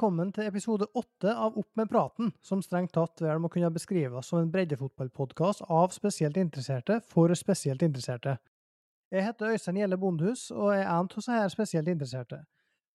[0.00, 4.30] velkommen til episode åtte av Opp med praten, som strengt tatt vel må kunne beskrives
[4.30, 8.38] som en breddefotballpodkast av spesielt interesserte for spesielt interesserte.
[9.12, 12.40] Jeg heter Øystein Gjelle Bondhus, og er en av disse spesielt interesserte.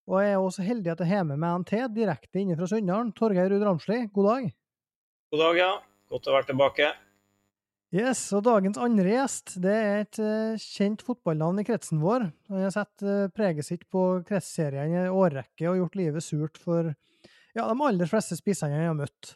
[0.10, 2.72] Og jeg er også heldig at jeg har med meg en til, direkte inne fra
[2.74, 3.14] Sunndalen.
[3.14, 4.52] Torgeir Ruud Ramsli, god dag.
[5.30, 5.72] God dag, ja.
[6.10, 6.90] Godt å være tilbake.
[7.96, 12.26] Yes, og dagens andre gjest det er et uh, kjent fotballnavn i kretsen vår.
[12.52, 16.60] Han har sett uh, preget sitt på kretsserien i en årrekke og gjort livet surt
[16.60, 19.32] for ja, de aller fleste spissene han har møtt.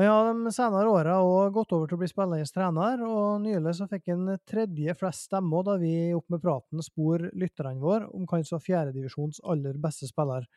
[0.00, 3.76] Han har de senere åra òg gått over til å bli spillerens trener, og nylig
[3.76, 8.24] så fikk han tredje flest stemmer da vi opp med praten spor lytterne våre om
[8.24, 10.48] hva som var fjerdedivisjons aller beste spiller.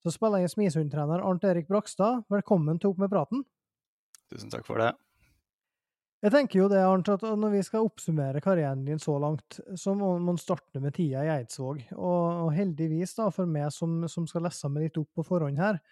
[0.00, 3.44] Så spillerens Misund-trener Arnt Erik Brakstad, velkommen til Opp med praten.
[4.32, 4.94] Tusen takk for det.
[6.24, 9.92] Jeg tenker jo det, Arnt, at når vi skal oppsummere karrieren din så langt, så
[9.92, 11.82] må man starte med tida i Eidsvåg.
[11.98, 15.82] Og, heldigvis, da, for meg som, som skal lese meg litt opp på forhånd her,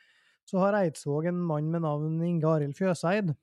[0.48, 3.34] så har Eidsvåg en mann med navn Inge Arild Fjøseid,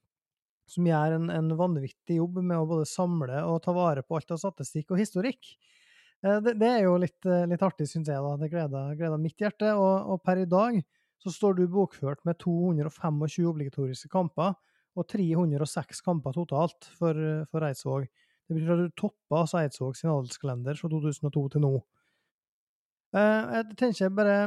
[0.69, 4.33] som gjør en, en, vanvittig jobb med å både samle og ta vare på alt
[4.33, 5.51] av statistikk og historikk.
[6.25, 8.17] Eh, det, det er jo litt, eh, litt artig, syns jeg.
[8.17, 8.33] da.
[8.41, 9.75] Det gleder, gleder mitt hjerte.
[9.77, 10.81] Og, og per i dag
[11.21, 13.21] så står du bokført med 225
[13.53, 14.57] obligatoriske kamper
[14.99, 17.17] og 306 kamper totalt for,
[17.51, 18.09] for Eidsvåg.
[18.49, 21.73] Det betyr at du topper altså Eidsvåg sin adelskalender fra 2002 til nå.
[23.13, 24.37] Eh, jeg tenker bare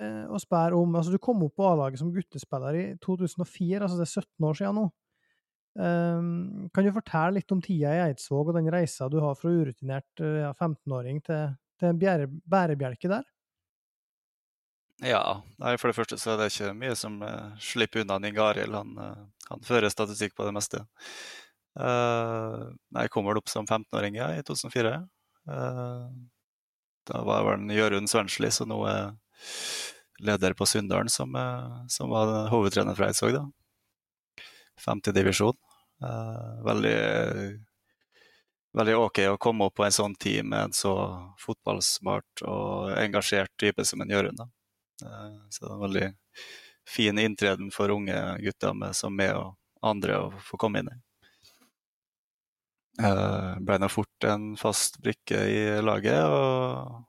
[0.00, 3.96] eh, å spørre om altså Du kom opp på A-laget som guttespiller i 2004, altså
[3.96, 4.86] det er 17 år siden nå.
[5.80, 6.30] Eh,
[6.72, 10.24] kan du fortelle litt om tida i Eidsvåg og den reisa du har fra urutinert
[10.24, 13.28] ja, 15-åring til, til en bærebjelke der?
[15.00, 17.14] Ja, nei, for det første så er det ikke mye som
[17.64, 18.74] slipper unna Ningarild.
[18.76, 18.98] Arild.
[19.00, 20.84] Han, han, fører statistikk på det meste.
[21.78, 24.96] Uh, jeg kom vel opp som 15-åring ja, i 2004.
[27.10, 29.16] da var vel Jørund Svensli, som nå er
[30.20, 31.32] leder på Sunndalen, som,
[31.88, 33.38] som, var hovedtrener fra Eidsvåg.
[33.38, 34.44] da.
[34.84, 35.56] Femtedivisjon.
[36.04, 36.96] Uh, veldig
[38.76, 40.94] veldig ok å komme opp på en sånn tid med en så
[41.42, 44.40] fotballsmart og engasjert type som en Jørund.
[44.40, 46.08] Eh, så det er veldig
[46.90, 49.54] fin inntreden for unge gutter med, som meg og
[49.86, 50.98] andre å få komme inn i.
[53.00, 57.06] Eh, ble nå fort en fast brikke i laget og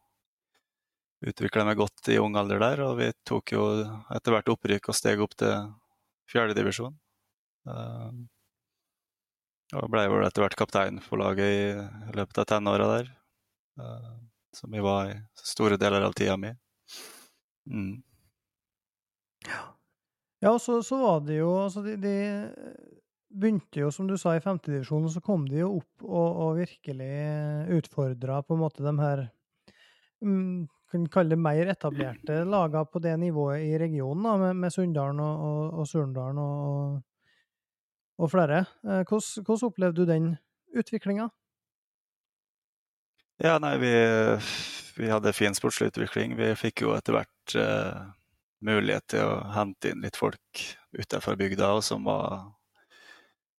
[1.27, 2.83] utvikla meg godt i ung alder der.
[2.87, 3.65] Og vi tok jo
[4.13, 5.71] etter hvert opprykk og steg opp til
[6.31, 6.95] fjerdedivisjon.
[7.67, 8.13] Uh,
[9.77, 13.11] og ble vel etter hvert kaptein på laget i løpet av tenåra der.
[13.79, 14.15] Uh,
[14.55, 16.55] som vi var i store deler av tida mi.
[17.69, 18.01] Mm.
[19.47, 19.61] Ja.
[20.41, 22.15] Ja, og så, så var det jo Altså, de, de,
[23.31, 26.57] begynte jo, som du sa, i femtedivisjon, og så kom de jo opp og, og
[26.59, 27.11] virkelig
[27.77, 29.21] utfordra på en måte de her
[30.19, 34.73] um, kan kalle det mer etablerte lagene på det nivået i regionen, da, med, med
[34.75, 36.97] Sunndalen og, og, og Surndalen og,
[38.19, 38.65] og, flere.
[38.83, 40.27] Eh, hvordan, hvordan opplevde du den
[40.75, 41.29] utviklinga?
[43.41, 43.93] Ja, nei, vi
[44.95, 46.35] vi hadde fin sportslig utvikling.
[46.37, 48.01] Vi fikk jo etter hvert eh,
[48.65, 50.63] mulighet til å hente inn litt folk
[50.97, 52.51] utenfor bygda, og som var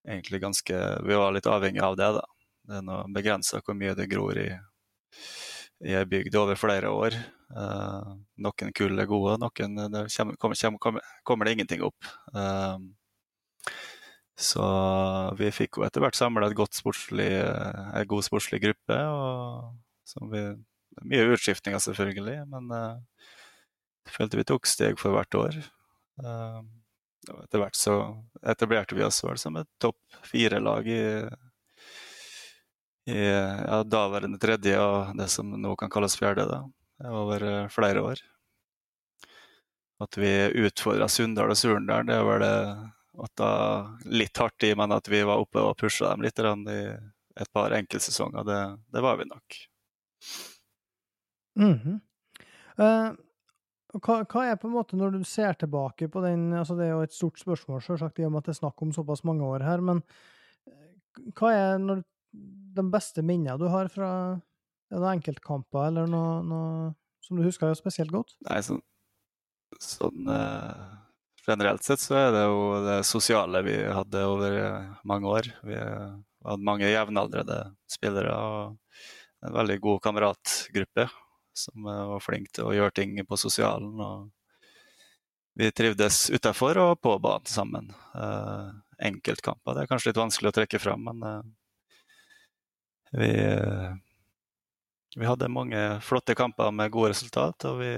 [0.09, 2.25] egentlig ganske Vi var litt avhengig av det, da.
[2.69, 4.49] Det er noe begrensa hvor mye det gror i,
[5.83, 7.17] ei bygd over flere år.
[7.53, 8.11] Eh,
[8.47, 12.11] noen kull er gode, noen det kommer, kommer, kommer, kommer, det ingenting opp.
[12.35, 12.77] Eh,
[14.39, 14.67] så
[15.39, 16.75] vi fikk jo etter hvert samla en god
[18.25, 20.47] sportslig gruppe, og vi
[21.09, 23.29] mye utskiftninger, selvfølgelig, men uh,
[24.09, 25.59] følte vi tok steg for hvert år.
[26.23, 27.97] og etter hvert så
[28.43, 31.03] etablerte vi oss vel som et topp fire-lag i,
[33.13, 36.63] i ja, daværende tredje og det som nå kan kalles fjerde, da,
[37.13, 38.25] over uh, flere år.
[40.03, 40.33] At vi
[40.67, 42.55] utfordra Sunndal og Surndal, det var det
[43.23, 43.51] at da
[44.09, 46.79] litt hardt i, men at vi var oppe og pusha dem litt i
[47.41, 48.61] et par enkeltsesonger, det,
[48.93, 49.59] det var vi nok.
[51.57, 52.01] Mm -hmm.
[52.79, 53.15] uh,
[54.01, 56.95] hva, hva, er på en måte, når du ser tilbake på den altså Det er
[56.95, 59.45] jo et stort spørsmål, selvsagt, i og med at det er snakk om såpass mange
[59.45, 60.01] år her, men
[60.69, 62.01] eh, hva er når,
[62.33, 64.09] de beste minnene du har fra
[64.93, 66.89] noen enkeltkamper, eller noe, noe,
[67.25, 68.33] som du husker spesielt godt?
[68.49, 68.81] Nei, sånn,
[69.81, 70.99] sånn uh,
[71.43, 74.53] Generelt sett så er det jo det sosiale vi hadde over
[75.11, 75.49] mange år.
[75.67, 77.57] Vi hadde mange jevnaldrende
[77.91, 78.77] spillere og
[79.43, 81.09] en veldig god kameratgruppe
[81.53, 84.31] som var flink til å gjøre ting på sosialen.
[85.55, 87.91] Vi trivdes utafor og på banen sammen.
[88.17, 88.73] Uh,
[89.03, 91.43] enkeltkamper det er kanskje litt vanskelig å trekke fram, men uh,
[93.13, 93.93] vi, uh,
[95.17, 97.69] vi hadde mange flotte kamper med gode resultat.
[97.69, 97.93] og vi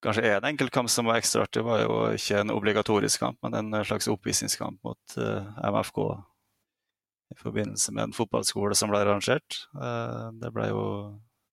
[0.00, 3.84] kanskje én enkeltkamp som var ekstra artig, var jo ikke en obligatorisk kamp, men en
[3.84, 6.00] slags oppvisningskamp mot MFK
[7.34, 9.64] i forbindelse med en fotballskole som ble arrangert.
[10.38, 10.84] Det ble jo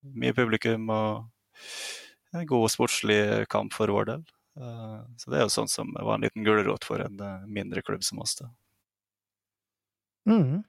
[0.04, 3.22] mye publikum og en god sportslig
[3.54, 4.28] kamp for vår del.
[4.60, 7.18] Uh, så det er jo sånn som var en liten gulrot for en
[7.50, 8.36] mindre klubb som oss.
[8.42, 8.52] da.
[10.30, 10.64] Mm.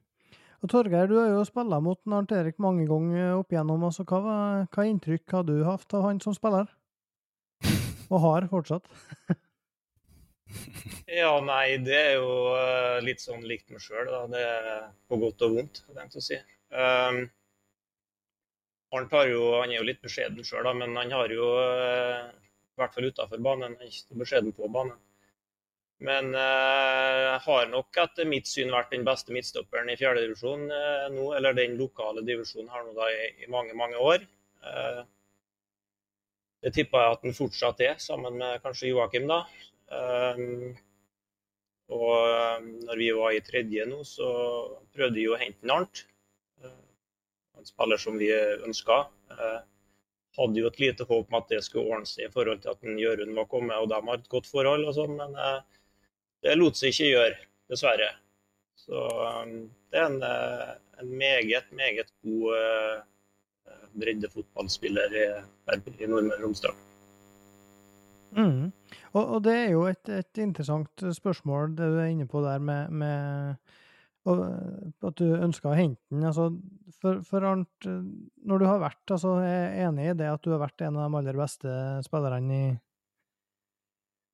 [0.64, 3.82] Og Torgeir, du har jo spilt mot Arnt Erik mange ganger opp igjennom.
[3.84, 6.70] Altså, hva, hva inntrykk har du hatt av han som spiller?
[8.08, 8.88] Og har fortsatt?
[11.20, 14.08] ja, nei, det er jo uh, litt sånn likt meg sjøl.
[14.32, 16.40] Det er på godt og vondt, tenkt å si.
[16.72, 17.26] Um,
[18.94, 22.80] Arnt har jo, han er jo litt beskjeden sjøl, men han har jo, uh, i
[22.80, 24.96] hvert fall utafor banen, han er ikke beskjeden på banen.
[26.04, 31.28] Men uh, har nok etter mitt syn vært den beste midtstopperen i fjerdedivisjon uh, nå,
[31.38, 34.26] eller den lokale divisjonen her nå da i, i mange, mange år.
[34.64, 35.04] Uh,
[36.64, 39.42] det tipper jeg at han fortsatt er, sammen med kanskje Joakim, da.
[39.92, 40.72] Um,
[41.92, 44.28] og når vi var i tredje nå, så
[44.96, 46.06] prøvde vi å hente Arnt.
[47.68, 49.04] Spiller som vi ønska.
[50.34, 53.00] Hadde jo et lite håp om at det skulle ordne seg i forhold til at
[53.00, 55.36] Jørund var kommet og de har et godt forhold og sånn, men
[56.42, 57.36] det lot seg ikke gjøre,
[57.70, 58.10] dessverre.
[58.76, 59.54] Så um,
[59.94, 63.04] det er en, eh, en meget, meget god
[63.94, 65.24] breddefotballspiller i,
[66.02, 66.74] i Nordmøre og Romsdal.
[68.34, 68.72] Mm.
[69.12, 72.58] Og, og, det er jo et, et, interessant spørsmål, det du er inne på der
[72.58, 73.54] med, med
[74.24, 76.24] at du ønsker å hente den.
[76.24, 76.48] Altså,
[77.02, 77.88] for, for Arnt,
[78.48, 80.96] når du har vært altså, Jeg er enig i det at du har vært en
[80.96, 81.74] av de aller beste
[82.06, 82.68] spillerne i,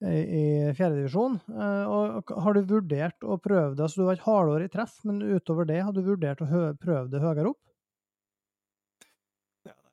[0.07, 0.45] i
[0.79, 1.41] fjerdedivisjon.
[1.51, 3.83] Eh, og har du vurdert å prøve det?
[3.89, 7.09] Altså, du var et halvår i treff, men utover det, har du vurdert å prøve
[7.11, 7.63] det høyere opp?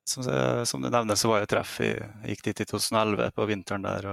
[0.08, 0.24] Som,
[0.64, 1.90] som, du nevner, så var jeg treff i
[2.30, 4.06] gikk dit i 2011 på vinteren der.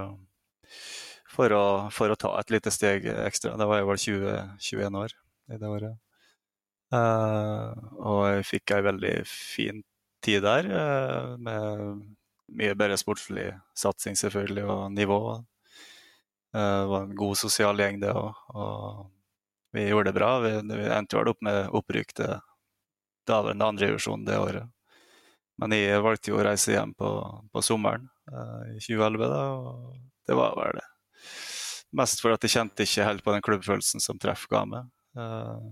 [1.32, 1.62] For å,
[1.94, 3.54] for, å, ta et lite steg ekstra.
[3.56, 5.16] Da var jeg vel 20, 21 år
[5.52, 5.96] i det året.
[6.94, 9.82] Uh, og jeg fikk ei veldig fin
[10.24, 12.04] tid der, uh, med
[12.54, 15.20] mye bedre sportslig satsing selvfølgelig, og nivå.
[16.54, 18.42] Eh, det var en god sosial gjeng, det òg.
[18.54, 20.30] Og vi gjorde det bra.
[20.44, 22.34] Vi, vi endte vel opp med opprykk til
[23.28, 24.70] daværende andrevisjon det året.
[25.60, 27.10] Men jeg valgte jo å reise hjem på,
[27.52, 29.96] på sommeren eh, i 2011, da, og
[30.28, 30.86] det var vel det.
[31.96, 34.90] Mest fordi jeg kjente ikke helt på den klubbfølelsen som treff ga meg.
[35.16, 35.66] Eh,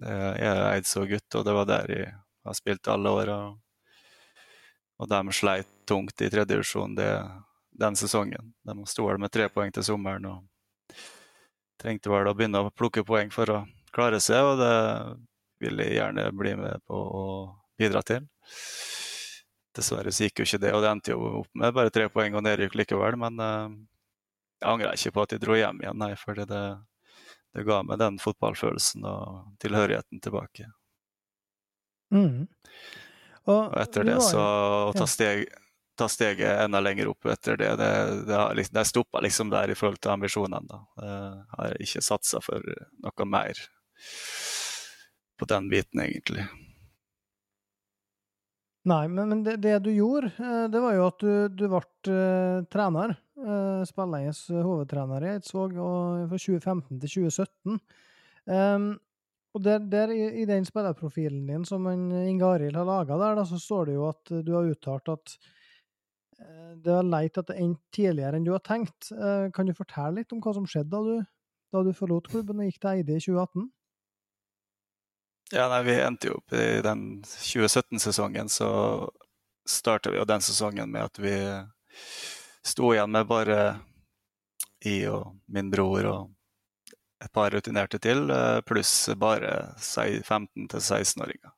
[0.00, 2.12] jeg er Eidsvåg-gutt, og det var der jeg
[2.46, 3.32] har spilt alle år.
[3.34, 3.58] Og,
[5.00, 6.96] og de sleit tungt i tredjedivisjon.
[7.80, 8.54] Den sesongen.
[8.66, 10.46] De sto vel med tre poeng til sommeren og
[11.80, 13.60] trengte vel å begynne å plukke poeng for å
[13.94, 14.74] klare seg, og det
[15.64, 17.24] vil jeg gjerne bli med på å
[17.80, 18.26] bidra til.
[19.76, 22.36] Dessverre så gikk jo ikke det, og det endte jo opp med bare tre poeng
[22.36, 23.16] og nedrykk likevel.
[23.20, 23.72] Men uh,
[24.60, 26.62] jeg angrer ikke på at jeg dro hjem igjen, nei, fordi det,
[27.54, 30.68] det ga meg den fotballfølelsen og tilhørigheten tilbake.
[32.14, 32.46] Mm.
[33.46, 34.44] Og, og, etter det så
[34.90, 35.46] å ta steg
[36.00, 37.74] ta steget enda lenger opp etter det.
[37.76, 37.90] Det,
[38.24, 40.64] det, har, liksom, det stoppa liksom der i forhold til ambisjonene.
[40.64, 40.78] da.
[41.04, 42.64] Jeg har ikke satsa for
[43.04, 43.60] noe mer
[45.36, 46.46] på den biten, egentlig.
[48.88, 51.82] Nei, men, men det, det, du gjorde, eh, det var jo at du, du ble
[52.08, 53.12] uh, trener.
[53.36, 57.78] Uh, Spillernes hovedtrener i Eidsvåg fra 2015 til 2017.
[58.48, 58.90] Um,
[59.52, 63.58] og der, der i, i, den spillerprofilen din som Inge Arild har laga der, så
[63.60, 65.34] står det jo at du har uttalt at
[66.40, 69.10] Eh, det var leit at det endte tidligere enn du har tenkt.
[69.12, 71.28] Eh, kan du fortelle litt om hva som skjedde da du,
[71.74, 73.68] da du forlot klubben og gikk til Eide i 2018?
[75.52, 78.70] Ja, nei, Vi endte jo opp i den 2017-sesongen, så
[79.68, 81.34] starta vi jo den sesongen med at vi
[82.62, 83.80] sto igjen med bare
[84.86, 86.30] I og min bror og
[87.24, 91.52] et par rutinerte til, eh, pluss bare 15-16-åringer.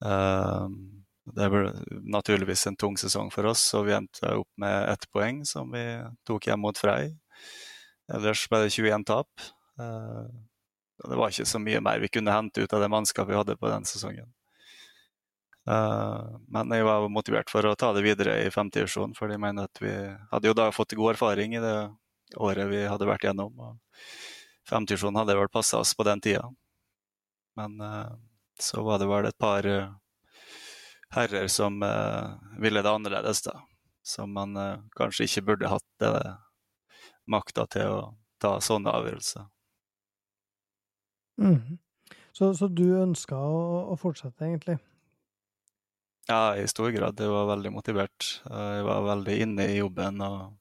[0.00, 1.04] Um,
[1.36, 1.70] det ble
[2.10, 5.84] naturligvis en tung sesong for oss, og vi endte opp med ett poeng som vi
[6.26, 7.12] tok hjem mot Frei.
[8.10, 9.50] Ellers ble det 21 tap.
[11.00, 13.38] Eh, det var ikke så mye mer vi kunne hente ut av det mannskapet vi
[13.38, 14.32] hadde på den sesongen.
[15.68, 19.68] Uh, men jeg var motivert for å ta det videre i femtedivisjon, for jeg mener
[19.68, 19.92] at vi
[20.32, 21.74] hadde jo da fått god erfaring i det
[22.40, 23.52] året vi hadde vært gjennom.
[23.60, 24.00] og
[24.70, 26.48] Femtedivisjon hadde vel passa oss på den tida.
[27.60, 28.08] Men uh,
[28.58, 29.68] så var det vel et par
[31.10, 31.80] herrer som
[32.60, 33.56] ville det annerledes, da.
[34.06, 34.52] Som man
[34.94, 36.04] kanskje ikke burde hatt
[37.26, 38.02] makta til å
[38.38, 39.48] ta sånne avgjørelser.
[41.40, 41.78] Mm.
[42.32, 43.60] Så, så, du ønska å,
[43.92, 44.76] å, fortsette, egentlig?
[46.28, 47.18] Ja, i stor grad.
[47.18, 48.28] Jeg var veldig motivert.
[48.44, 50.20] Jeg var veldig inne i jobben.
[50.22, 50.54] og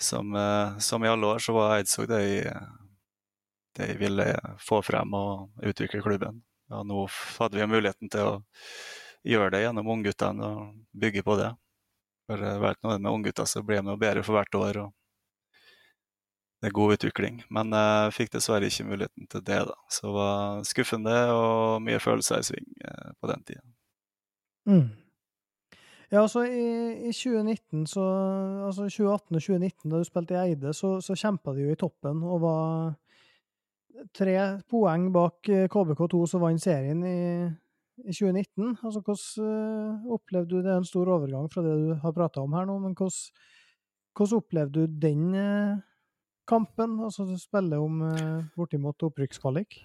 [0.00, 2.58] Som, eh, som i alle år så var Eidsvåg det jeg,
[3.78, 4.28] det jeg ville
[4.60, 6.42] få frem og utvikle klubben.
[6.68, 7.06] Ja, nå
[7.38, 8.36] hadde vi muligheten til å
[9.24, 11.48] gjøre det gjennom ungguttene og bygge på det.
[12.28, 14.82] For jeg vet noe med unggutter så blir de bedre for hvert år.
[14.84, 14.97] og
[16.58, 17.42] det er god utvikling.
[17.54, 19.60] Men jeg fikk dessverre ikke muligheten til det.
[19.68, 19.76] da.
[19.90, 23.62] Så det var skuffende og mye følelser i sving eh, på den tida.
[24.68, 24.88] Mm.
[26.10, 28.02] Ja, altså i, i 2019, så,
[28.66, 31.78] altså 2018 og 2019, da du spilte i Eide, så, så kjempa de jo i
[31.78, 32.94] toppen og var
[34.16, 34.36] tre
[34.70, 37.18] poeng bak eh, KBK2 som vant serien i,
[38.06, 38.78] i 2019.
[38.82, 42.40] Altså, hvordan uh, opplevde du Det er en stor overgang fra det du har prata
[42.40, 45.36] om her nå, men hvordan, opplevde du den
[46.48, 46.96] kampen?
[47.04, 49.82] Altså, du spiller om uh, bortimot opprykkskvalik?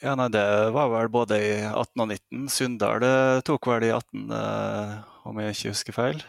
[0.00, 0.44] Ja, nei, Det
[0.74, 2.46] var vel både i 18 og 19.
[2.52, 3.04] Sunndal
[3.44, 4.30] tok vel i 18,
[5.28, 6.22] om jeg ikke husker feil.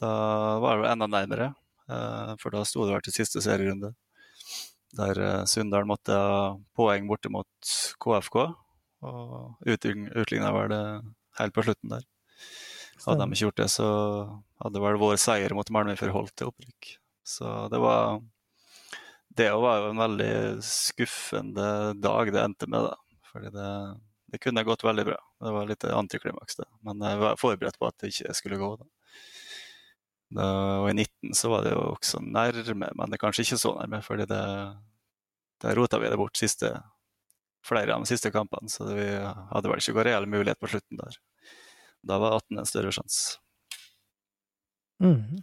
[0.00, 0.12] Da
[0.64, 1.50] var det enda nærmere,
[2.40, 3.92] for da sto det vel til siste serierunde
[4.96, 6.40] der Sunndal måtte ha
[6.76, 8.38] poeng borte mot KFK.
[9.02, 10.82] Og utligna vel det
[11.40, 12.04] helt på slutten der.
[13.02, 13.86] Hadde de ikke gjort det, så
[14.62, 16.92] hadde vel vår seier mot Malmö forholdt til opprykk.
[17.22, 18.22] Så det var
[19.32, 20.32] Det var jo en veldig
[20.66, 23.20] skuffende dag det endte med, da.
[23.32, 23.68] Fordi det,
[24.28, 25.16] det kunne gått veldig bra.
[25.40, 26.66] Det var litt antiklimaks, det.
[26.84, 28.74] Men jeg var forberedt på at det ikke skulle gå.
[28.76, 28.88] da.
[30.32, 30.48] Da,
[30.80, 33.74] og i 19 så var det jo også nærme, men det er kanskje ikke så
[33.76, 34.42] nærme, fordi det,
[35.64, 36.70] det rota vi det bort siste,
[37.66, 38.72] flere av de siste kampene.
[38.72, 41.18] Så vi hadde vel ikke noen reell mulighet på slutten der.
[42.02, 43.38] Da var 18 en større sjanse.
[45.02, 45.42] Mm.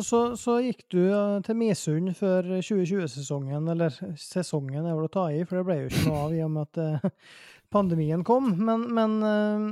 [0.00, 1.02] Og så, så, gikk du
[1.44, 5.90] til Misund før 2020-sesongen, eller sesongen er vel å ta i, for det ble jo
[5.90, 7.34] ikke noe av i og med at eh,
[7.74, 8.48] pandemien kom.
[8.64, 9.66] Men, men eh,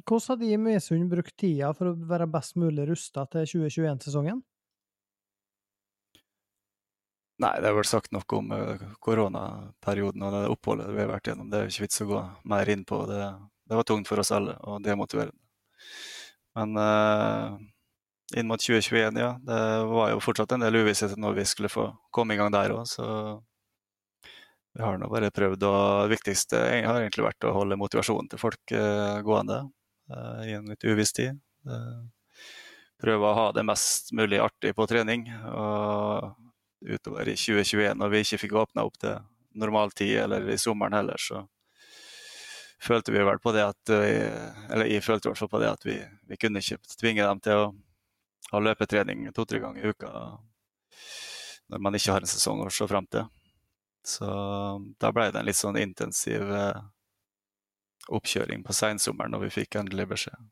[0.00, 4.40] hvordan har de i Misund brukt tida for å være best mulig rusta til 2021-sesongen?
[7.42, 11.28] Nei, det er vel sagt noe om uh, koronaperioden og det oppholdet vi har vært
[11.28, 11.52] gjennom.
[11.52, 13.02] Det er ikke vits å gå mer inn på.
[13.10, 13.20] Det,
[13.68, 15.36] det var tungt for oss alle og demotiverende.
[16.56, 17.60] Men uh,
[18.36, 19.32] inn mot 2021, ja.
[19.42, 19.60] Det
[19.90, 22.86] var jo fortsatt en del uvisshet når vi skulle få komme i gang der òg,
[22.88, 23.06] så
[24.72, 25.66] vi har nå bare prøvd.
[25.68, 29.66] Og det viktigste har egentlig vært å holde motivasjonen til folk uh, gående
[30.46, 31.38] i en litt uviss tid.
[33.00, 35.28] prøve å ha det mest mulig artig på trening.
[35.48, 36.34] og
[36.82, 39.20] utover i 2021, når vi ikke fikk åpna opp til
[39.54, 41.44] normaltid, eller i sommeren heller, så
[42.82, 45.84] følte vi vel på det at Eller jeg følte i hvert fall på det at
[45.86, 47.66] vi, vi kunne ikke tvinge dem til å
[48.52, 50.10] ha løpetrening to-tre ganger i uka
[51.72, 53.24] når man ikke har en sesong å se fram til.
[54.04, 54.26] Så
[55.00, 56.80] da ble det en litt sånn intensiv eh,
[58.12, 60.50] oppkjøring på seinsommeren når vi fikk endelig beskjed.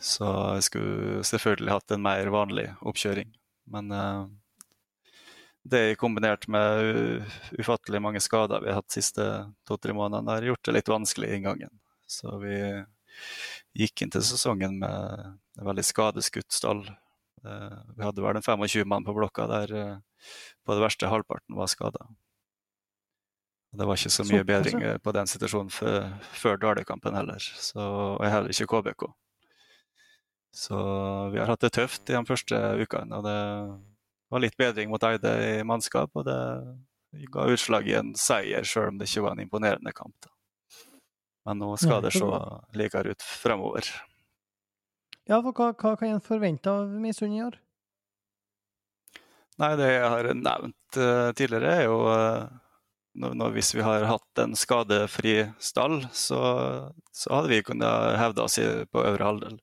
[0.00, 3.34] Så jeg skulle selvfølgelig hatt en mer vanlig oppkjøring.
[3.70, 4.24] Men uh,
[5.62, 7.26] det kombinert med
[7.60, 9.26] ufattelig mange skader vi har hatt de siste
[9.68, 11.74] to-tre månedene, har gjort det litt vanskelig i inngangen.
[12.08, 12.56] Så vi
[13.76, 16.82] gikk inn til sesongen med en veldig skadeskutt stall.
[17.44, 19.94] Eh, vi hadde vel en 25 mann på blokka der eh,
[20.66, 22.08] på det verste halvparten var skada.
[23.70, 27.84] Det var ikke så mye bedring på den situasjonen før, Dale-kampen heller, så,
[28.16, 29.04] og heller ikke KBK.
[30.58, 30.80] Så
[31.30, 33.20] vi har hatt det tøft i de første ukene.
[33.20, 33.36] og det
[34.30, 36.38] det var litt bedring mot Eide i mannskap, og det
[37.34, 40.14] ga utslag i en seier, sjøl om det ikke var en imponerende kamp.
[40.22, 40.30] Da.
[41.48, 42.28] Men nå skal det se
[42.78, 43.90] likere ut fremover.
[45.30, 47.60] Ja, for hva, hva kan en forvente av Misund i år?
[49.62, 52.48] Nei, det jeg har nevnt uh, tidligere, er jo uh,
[53.14, 56.40] når, hvis vi har hatt en skadefri stall, så,
[57.14, 58.58] så hadde vi kunnet hevde oss
[58.90, 59.60] på øvre halvdel.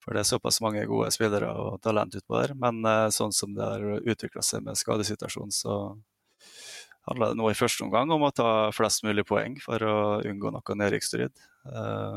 [0.00, 2.54] For det er såpass mange gode spillere og talent utpå der.
[2.56, 5.76] Men uh, sånn som det har utvikla seg med skadesituasjonen, så
[7.06, 10.50] handler det nå i første omgang om å ta flest mulig poeng for å unngå
[10.54, 11.44] noe nedrykksstrid.
[11.70, 12.16] Eh,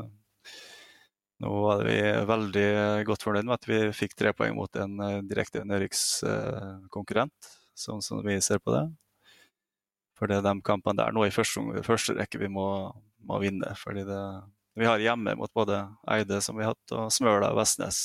[1.39, 2.69] nå var vi veldig
[3.07, 8.23] godt fornøyd med at vi fikk tre poeng mot en eh, direkte nedrykkskonkurrent, sånn som
[8.25, 8.85] vi ser på det.
[10.19, 12.67] For det er de kampene der nå i første, første rekke vi må,
[13.23, 13.71] må vinne.
[13.79, 14.23] fordi det
[14.79, 17.97] vi har hjemme mot både Eide, som vi har hatt, og Smøla og Vestnes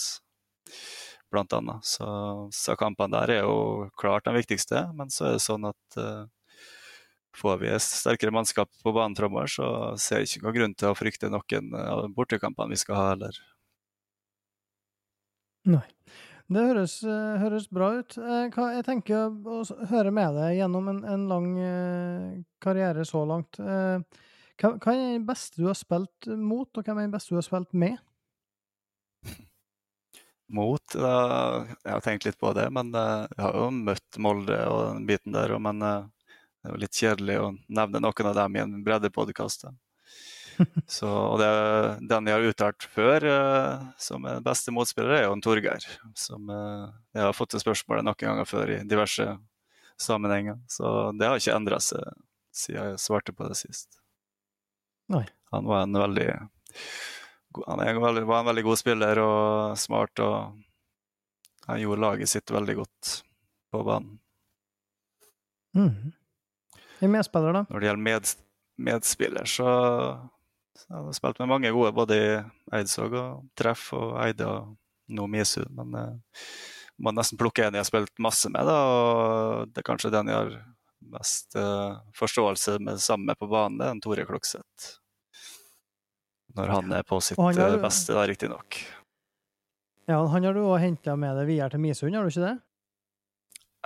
[1.31, 1.79] bl.a.
[1.83, 2.07] Så,
[2.55, 6.25] så kampene der er jo klart de viktigste, men så er det sånn at uh,
[7.35, 9.67] får vi sterkere mannskap på banen framover, så
[10.01, 13.41] ser jeg ikke noen grunn til å frykte noen av bortekampene vi skal ha heller.
[15.65, 15.85] Nei.
[16.55, 18.19] Det høres, uh, høres bra ut.
[18.21, 21.47] Uh, jeg tenker å høre med deg gjennom en, en lang
[22.61, 23.57] karriere så langt.
[23.59, 27.41] Hva, hva er den beste du har spilt mot, og hvem er den beste du
[27.41, 27.97] har spilt med?
[30.55, 34.59] Mot da, Jeg har tenkt litt på det, men eh, jeg har jo møtt Molde
[34.69, 35.55] og den biten der.
[35.57, 36.05] og- Men eh,
[36.65, 39.67] det er jo litt kjedelig å nevne noen av dem i en breddepodkast.
[40.97, 41.49] Så, og det,
[42.09, 45.85] den jeg har uttalt før eh, som er beste motspiller, er jo en Torgeir.
[46.17, 49.29] Som eh, jeg har fått det spørsmålet noen ganger før i diverse
[50.01, 50.57] sammenhenger.
[50.73, 52.01] Så det har ikke endra seg
[52.57, 54.01] siden jeg svarte på det sist.
[55.13, 55.27] Nei.
[55.53, 56.31] Han var en veldig
[57.69, 62.57] han en veldig, var en veldig god spiller og smart, og han gjorde laget sitt
[62.57, 63.17] veldig godt
[63.69, 64.17] på banen.
[65.77, 66.15] Mhm.
[67.03, 67.65] En medspiller, da?
[67.71, 68.31] Når det gjelder med,
[68.91, 69.69] medspiller, så,
[70.79, 72.29] så har jeg spilt med mange gode, både i
[72.79, 74.75] Eidsvåg og Treff og Eide og
[75.15, 75.71] nå Misud.
[75.75, 76.39] Men eh,
[77.03, 80.31] må nesten plukke en jeg har spilt masse med, da, og det er kanskje den
[80.31, 80.59] jeg har
[81.15, 84.93] mest eh, forståelse med sammen med på banen, det er en Tore Klokseth.
[86.55, 88.79] Når han er på sitt har eh, beste, da, riktignok.
[90.07, 92.57] Ja, han har du òg henta med deg videre til Misund, har du ikke det?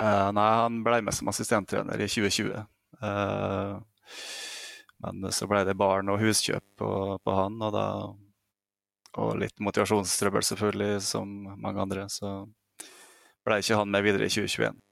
[0.03, 2.67] Eh, nei, han ble med som assistenttrener i 2020.
[3.03, 3.79] Eh,
[4.99, 6.91] men så ble det barn og huskjøp på,
[7.23, 7.87] på han, og, da,
[9.23, 12.09] og litt motivasjonstrøbbel selvfølgelig, som mange andre.
[12.11, 12.43] Så
[13.47, 14.83] ble ikke han med videre i 2021.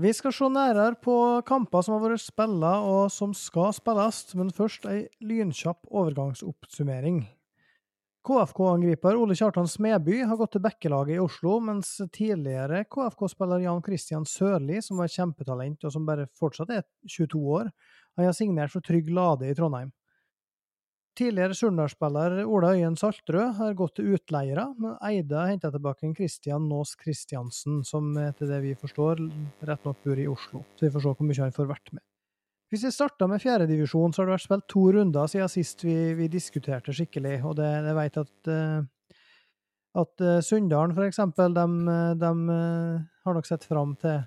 [0.00, 1.14] Vi skal se nærmere på
[1.44, 7.26] kamper som har vært spilt og som skal spilles, men først ei lynkjapp overgangsoppsummering.
[8.20, 14.26] KFK-angriper Ole Kjartan Smeby har gått til Bekkelaget i Oslo, mens tidligere KFK-spiller Jan Christian
[14.28, 17.70] Sørli, som var et kjempetalent og som bare fortsatt er 22 år,
[18.18, 19.88] han har signert for Trygg Lade i Trondheim.
[21.16, 26.14] Tidligere Surnadal-spiller Ola Øyen Saltrød har gått til utleiere, men Eide har henta tilbake en
[26.16, 29.24] Christian Nås Christiansen, som etter det vi forstår,
[29.64, 30.62] rett nok bor i Oslo.
[30.76, 32.04] Så vi får se hvor mye han får vært med.
[32.70, 35.94] Hvis vi starter med fjerdedivisjon, så har det vært spilt to runder siden sist vi,
[36.14, 38.76] vi diskuterte skikkelig, og det, jeg vet at eh,
[39.98, 41.64] at eh, Sunndalen, for eksempel, de,
[42.20, 44.22] de eh, har nok sett fram til,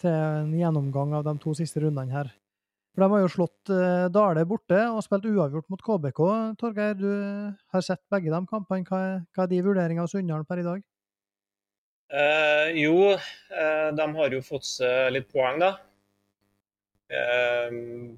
[0.00, 2.32] til en gjennomgang av de to siste rundene her.
[2.94, 3.70] For de har jo slått
[4.14, 6.20] Dale borte og spilt uavgjort mot KBK.
[6.60, 7.08] Torgeir, du
[7.74, 8.86] har sett begge de kampene.
[8.86, 10.84] Hva er, hva er de vurderingene av Sunndalen per i dag?
[12.14, 13.16] Eh, jo,
[13.98, 15.72] de har jo fått seg litt poeng, da.
[17.12, 17.74] Eh,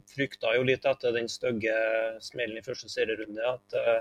[0.06, 1.74] frykta jo litt etter den stygge
[2.22, 4.00] smellen i første serierunde at, eh,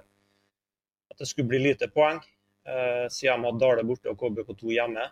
[1.12, 2.22] at det skulle bli lite poeng.
[2.66, 5.10] Eh, siden de hadde Dale borte og KBK2 hjemme.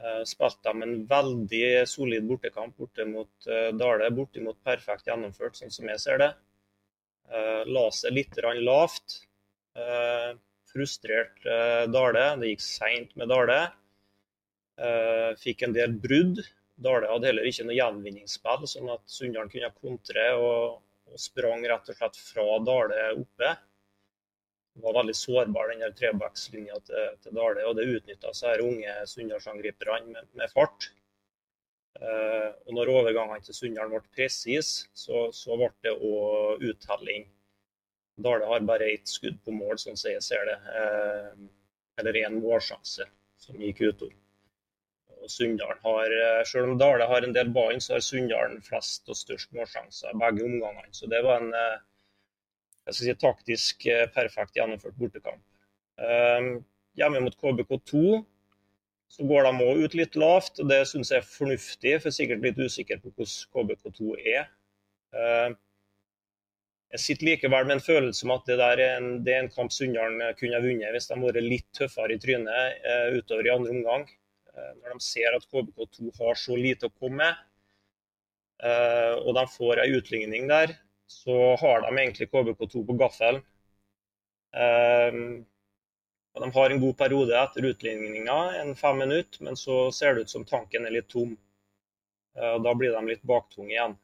[0.00, 4.10] Eh, spilte de en veldig solid bortekamp borte mot eh, Dale.
[4.14, 6.30] Bortimot perfekt gjennomført, sånn som jeg ser det.
[7.30, 9.20] Eh, la seg litt lavt.
[9.78, 10.32] Eh,
[10.70, 12.24] frustrert eh, Dale.
[12.40, 13.60] Det gikk seint med Dale.
[14.80, 16.40] Eh, fikk en del brudd.
[16.80, 20.78] Dale hadde heller ikke noe gjenvinningsspill, sånn at Sunndalen kunne kontre og,
[21.10, 23.50] og sprang rett og slett fra Dale oppe.
[24.70, 28.94] Det Var veldig sårbar, den der trebackslinja til, til Dale, og det utnytta her unge
[29.12, 30.88] Sunndalsangriperne med, med fart.
[32.00, 37.26] Uh, og når overgangene til Sunndalen ble presise, så, så ble det òg uttelling.
[38.20, 40.56] Dale har bare ett skudd på mål, sånn som jeg ser det.
[40.70, 41.48] Uh,
[42.00, 43.04] eller én målsjanse
[43.40, 44.16] som gikk utom.
[45.20, 49.08] Og Sunndalen har, eh, Selv om Dale har en del ballen, så har Sunndalen flest
[49.08, 50.92] og størst målsjanser begge omgangene.
[50.96, 51.78] Så det var en eh,
[52.90, 55.42] jeg skal si, taktisk eh, perfekt gjennomført bortekamp.
[56.00, 56.50] Eh,
[56.98, 58.20] hjemme mot KBK2
[59.10, 62.44] så går de òg ut litt lavt, og det syns jeg er fornuftig, for sikkert
[62.46, 64.48] litt usikker på hvordan KBK2 er.
[65.14, 65.50] Eh,
[66.94, 69.70] jeg sitter likevel med en følelse om at det, er en, det er en kamp
[69.74, 73.76] Sunndalen kunne ha vunnet hvis de hadde vært litt tøffere i trynet utover i andre
[73.76, 74.08] omgang.
[74.56, 77.44] Eh, når de ser at KBK2 har så lite å komme med,
[78.66, 80.74] eh, og de får ei utligning der,
[81.10, 83.42] så har de egentlig KBK2 på gaffelen.
[84.54, 85.20] Eh,
[86.40, 90.34] de har en god periode etter utligninga, en fem minutter, men så ser det ut
[90.34, 91.34] som tanken er litt tom.
[92.32, 93.96] Da blir de litt baktunge igjen.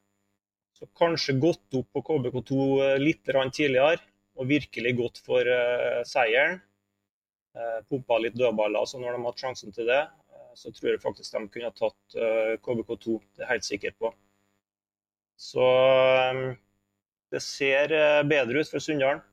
[0.75, 4.03] Så kanskje gått opp på KBK2 litt tidligere
[4.35, 5.47] og virkelig gått for
[6.05, 6.59] seieren.
[7.89, 10.03] Pumpa litt dødballer, altså når de har hatt sjansen til det,
[10.57, 13.19] så tror jeg faktisk de kunne ha tatt eh, KBK2.
[13.37, 14.12] Det er jeg helt sikker på.
[15.37, 16.40] Så eh,
[17.35, 19.25] det ser eh, bedre ut for Sunndalen.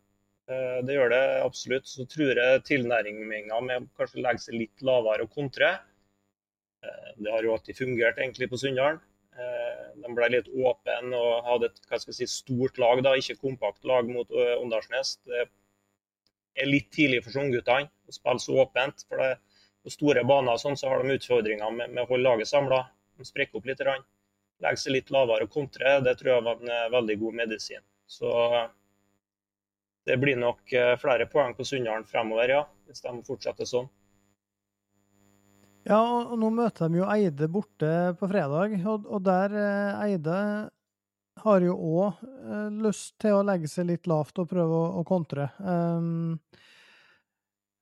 [0.43, 1.86] Det gjør det absolutt.
[1.88, 5.69] Så tror jeg tilnærminga med å kanskje legge seg litt lavere og kontre,
[7.15, 8.99] det har jo alltid fungert egentlig på Sunndalen.
[10.03, 13.39] De ble litt åpne og hadde et hva skal jeg si, stort lag, da, ikke
[13.39, 15.13] kompakt lag mot Åndalsnes.
[15.23, 15.45] Det
[16.59, 19.07] er litt tidlig for Sogndguttene å spille så åpent.
[19.07, 19.31] for det,
[19.84, 22.86] på store baner sånn, så har de utfordringer med, med å holde laget samla.
[23.19, 23.82] De sprekker opp litt.
[23.84, 24.06] Rann.
[24.63, 25.98] Legge seg litt lavere og kontre.
[26.06, 27.84] Det tror jeg var en eh, veldig god medisin.
[28.08, 28.30] Så
[30.08, 32.63] det blir nok eh, flere poeng på Sunndalen fremover, ja.
[32.88, 33.89] Hvis de fortsetter sånn.
[35.84, 40.38] Ja, og nå møter de jo Eide borte på fredag, og, og der eh, Eide
[41.43, 42.19] har jo òg
[42.86, 45.50] lyst til å legge seg litt lavt og prøve å, å kontre.
[45.60, 46.38] Um,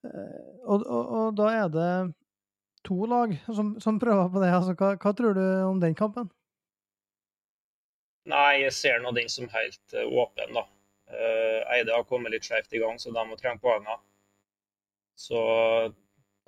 [0.04, 1.92] og, og, og, da er det
[2.88, 4.52] to lag som, som prøver på det.
[4.54, 6.30] Altså, hva, hva, tror du om den kampen?
[8.32, 10.66] Nei, jeg ser nå den som helt uh, åpen, da.
[11.12, 13.98] Uh, Eide har kommet litt skjevt i gang, så de må trenge poengene.
[15.18, 15.42] Så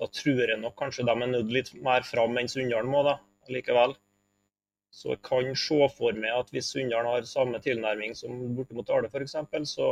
[0.00, 3.18] da tror jeg nok kanskje de er nødt litt mer fram enn Sunndalen må, da,
[3.52, 3.94] likevel.
[4.94, 8.86] Så jeg kan se for meg at hvis Sunndalen har samme tilnærming som borte mot
[8.86, 9.36] Dale f.eks.,
[9.74, 9.90] så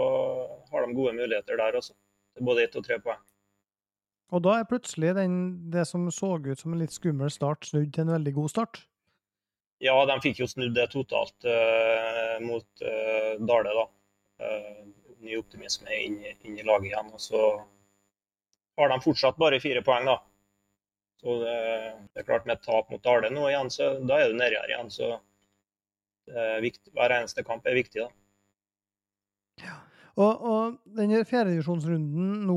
[0.70, 1.94] har de gode muligheter der også.
[2.40, 3.20] Både ett og tre poeng.
[4.32, 5.34] Og da er plutselig den,
[5.72, 8.80] det som så ut som en litt skummel start, snudd til en veldig god start?
[9.82, 13.86] Ja, de fikk jo snudd det totalt uh, mot uh, Dale, da.
[14.42, 14.84] Uh,
[15.22, 17.10] ny optimisme inn, inn, i laget igjen.
[17.12, 17.42] Og så
[18.80, 20.16] har de fortsatt bare fire poeng, da.
[21.22, 21.58] Så det,
[22.14, 24.72] det er klart, med tap mot Dale nå igjen, så da er du nedi her
[24.72, 24.90] igjen.
[24.90, 25.12] Så
[26.62, 28.10] viktig, hver eneste kamp er viktig, da.
[29.66, 29.76] Ja.
[30.20, 32.56] Og, og denne fjerdedivisjonsrunden nå,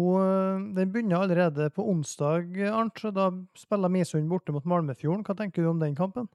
[0.76, 3.00] den begynner allerede på onsdag, Arnt.
[3.16, 5.24] Da spiller Misund borte mot Malmefjorden.
[5.24, 6.28] Hva tenker du om den kampen?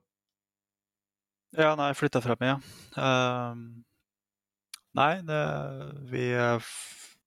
[1.57, 2.57] Ja, nei, flytta frem, ja.
[2.95, 3.53] Uh,
[4.97, 5.41] nei, det,
[6.09, 6.63] vi er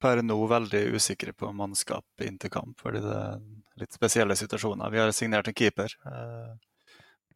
[0.02, 3.42] per nå veldig usikre på mannskap inntil kamp, fordi det er
[3.82, 4.90] litt spesielle situasjoner.
[4.90, 6.56] Vi har signert en keeper, uh,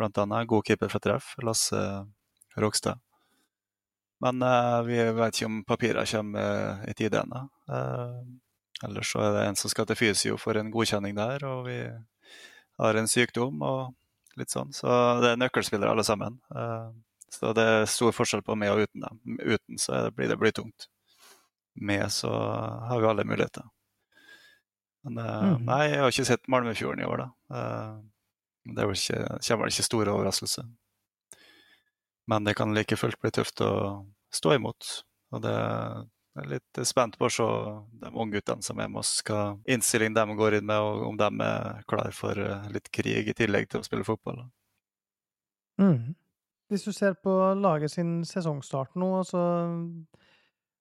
[0.00, 1.84] blant annet god keeper fra treff, Lasse
[2.58, 2.98] Rogstad.
[4.20, 7.44] Men uh, vi vet ikke om papirene kommer i tide ennå.
[7.70, 8.18] Uh,
[8.86, 11.78] ellers så er det en som skal til fysio for en godkjenning der, og vi
[12.78, 13.94] har en sykdom og
[14.38, 14.72] litt sånn.
[14.74, 14.90] Så
[15.22, 16.36] det er nøkkelspillere alle sammen.
[17.34, 19.40] Så det er stor forskjell på med og uten dem.
[19.42, 20.86] Uten så det, blir det blytungt.
[21.74, 23.66] Med så har vi alle muligheter.
[25.02, 25.66] Men mm.
[25.66, 27.58] nei, jeg har ikke sett Malmefjorden i år, da.
[28.78, 30.68] det ikke, kommer vel ikke stor overraskelse.
[32.28, 33.72] Men det kan like fullt bli tøft å
[34.34, 34.88] stå imot.
[35.32, 37.48] Og det er litt spent på å se
[38.04, 41.28] de ungguttene som er med oss, hva innstilling de går inn med, og om de
[41.46, 44.44] er klar for eh, litt krig i tillegg til å spille fotball.
[45.80, 46.14] Mm.
[46.68, 49.42] Hvis du ser på laget sin sesongstart nå, altså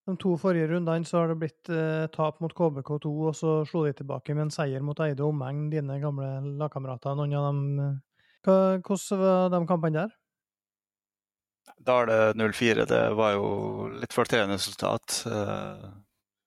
[0.08, 3.86] de to forrige rundene så har det blitt eh, tap mot KBK2, og så slo
[3.88, 6.30] de tilbake med en seier mot Eide og omegn, dine gamle
[6.60, 7.16] lagkamerater.
[7.16, 7.96] Noen av dem eh,
[8.48, 10.14] Hvordan var de kampene der?
[11.76, 13.48] Dale 04 det var jo
[14.00, 15.22] litt frustrerende resultat.
[15.26, 15.88] Eh,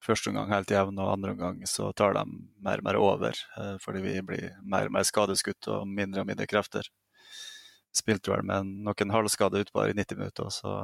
[0.04, 2.24] første omgang helt jevn, og andre omgang så tar de
[2.64, 3.38] mer og mer over.
[3.56, 6.88] Eh, fordi vi blir mer og mer skadeskutt og mindre og mindre krefter.
[7.96, 10.74] Spilte vel med noen halvskade utpå i 90 minutter, så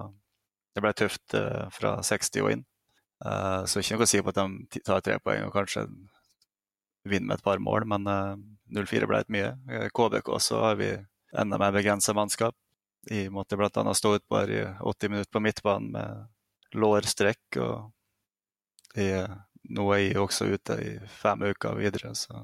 [0.75, 2.67] det ble tøft eh, fra 60 og inn.
[3.17, 5.87] Så ikke noe å si på at de tar tre poeng og kanskje
[7.09, 8.05] vinner med et par mål, men
[8.77, 9.55] 0-4 ble litt mye.
[9.97, 10.91] KBK så har vi
[11.33, 12.53] enda mer begrensa mannskap.
[13.07, 13.95] Jeg måtte bl.a.
[13.95, 17.59] stå ut bare i 80 minutter på midtbanen med lårstrekk.
[17.63, 19.27] og jeg,
[19.71, 22.43] Nå er jeg også ute i fem uker videre så,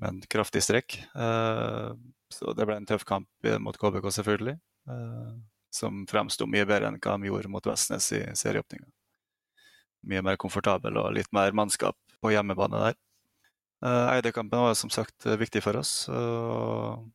[0.00, 0.98] med en kraftig strekk.
[1.12, 1.92] Eh,
[2.32, 3.28] så det ble en tøff kamp
[3.60, 4.56] mot KBK, selvfølgelig.
[4.88, 5.34] Eh,
[5.72, 8.88] som fremsto mye bedre enn hva de gjorde mot Vestnes i serieåpninga.
[10.08, 12.98] Mye mer komfortabel og litt mer mannskap på hjemmebane der.
[13.84, 16.08] Eh, Eidekampen var som sagt viktig for oss.
[16.08, 17.08] og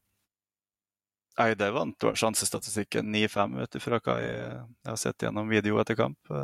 [1.41, 6.19] Eide vant sjansestatistikken 9-5, ut ifra hva jeg, har sett gjennom video etter kamp.
[6.29, 6.41] Det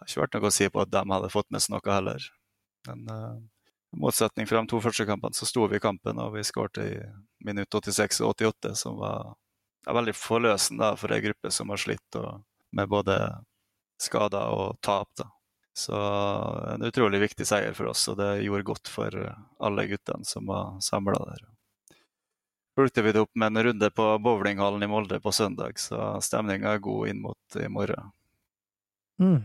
[0.00, 2.28] har ikke vært noe å si på at de hadde fått med seg noe heller.
[2.88, 3.34] Men uh,
[3.92, 6.80] i motsetning fra de to første kampene, så sto vi i kampen, og vi skåret
[6.80, 6.88] i
[7.44, 9.34] minutt 86 og 88, som var
[9.84, 12.40] ja, veldig forløsende for ei gruppe som har slitt og,
[12.72, 13.18] med både
[14.00, 15.12] skader og tap.
[15.20, 15.28] Da.
[15.76, 16.00] Så
[16.72, 19.22] en utrolig viktig seier for oss, og det gjorde godt for
[19.60, 21.50] alle guttene som var samla der
[22.80, 26.74] fulgte vi det opp med en runde på bowlinghallen i Molde på søndag, så stemninga
[26.74, 28.08] er god inn mot i morgen.
[29.20, 29.42] Mm.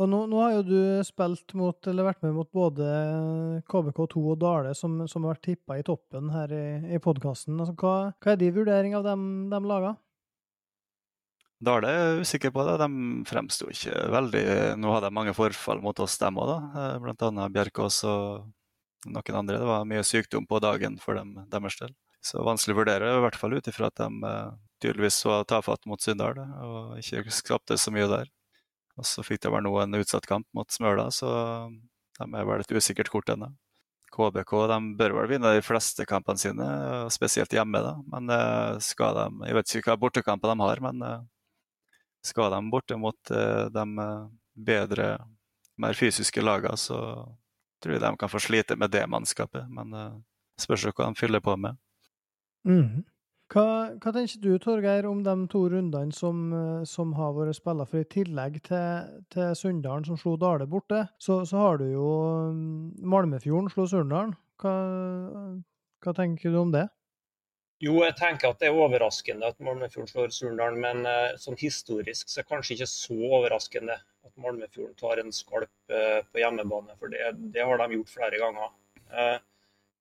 [0.00, 2.86] Og nå, nå, har jo du spilt mot, eller vært med mot både
[3.70, 6.64] KBK2 og Dale, som, som har vært tippa i toppen her i,
[6.96, 7.58] i podkasten.
[7.60, 9.92] Altså, hva, hva, er din vurdering av dem, dem laga?
[11.62, 12.78] Dale er usikker på det.
[12.82, 12.88] De
[13.28, 14.46] fremsto ikke veldig
[14.82, 16.54] Nå hadde de mange forfall mot oss, dem òg,
[17.04, 18.48] blant annet Bjerkås og
[19.06, 19.60] noen andre.
[19.60, 21.94] Det var mye sykdom på dagen for dem, deres del.
[22.22, 25.90] Så vanskelig å vurdere, i hvert fall ut ifra at de eh, tydeligvis var tafatte
[25.90, 28.30] mot Sunndal og ikke skapte så mye der.
[28.98, 31.28] Og så fikk de vel nå en utsatt kamp mot Smøla, så
[32.18, 33.50] de er vel et usikkert kort ennå.
[34.12, 36.66] KBK de bør vel vinne de fleste kampene sine,
[37.12, 37.80] spesielt hjemme.
[37.80, 37.94] da.
[38.12, 41.22] Men eh, skal de Jeg vet ikke hva bortekamper de har, men eh,
[42.22, 43.86] skal de borte mot eh, de
[44.52, 45.06] bedre,
[45.80, 46.98] mer fysiske lagene, så
[47.82, 49.64] tror jeg de kan få slite med det mannskapet.
[49.72, 49.96] Men
[50.60, 51.80] spørs hva de fyller på med.
[52.68, 53.02] Mm.
[53.52, 53.64] Hva,
[54.00, 57.84] hva, tenker du, Torgeir, om de to rundene som, eh, som har vært spilt?
[57.90, 62.08] For i tillegg til, til Sunndalen, som slo Dale borte, så, så, har du jo
[62.54, 64.32] mm, Malmefjorden slo Surndalen.
[64.62, 64.72] Hva,
[66.00, 66.86] hva, tenker du om det?
[67.82, 72.30] Jo, jeg tenker at det er overraskende at Malmefjorden slår Surndalen, men uh, sånn historisk
[72.30, 76.94] så er det kanskje ikke så overraskende at Malmefjorden tar en skalp uh, på hjemmebane,
[77.00, 78.70] for det, det, har de gjort flere ganger.
[79.10, 79.34] Uh,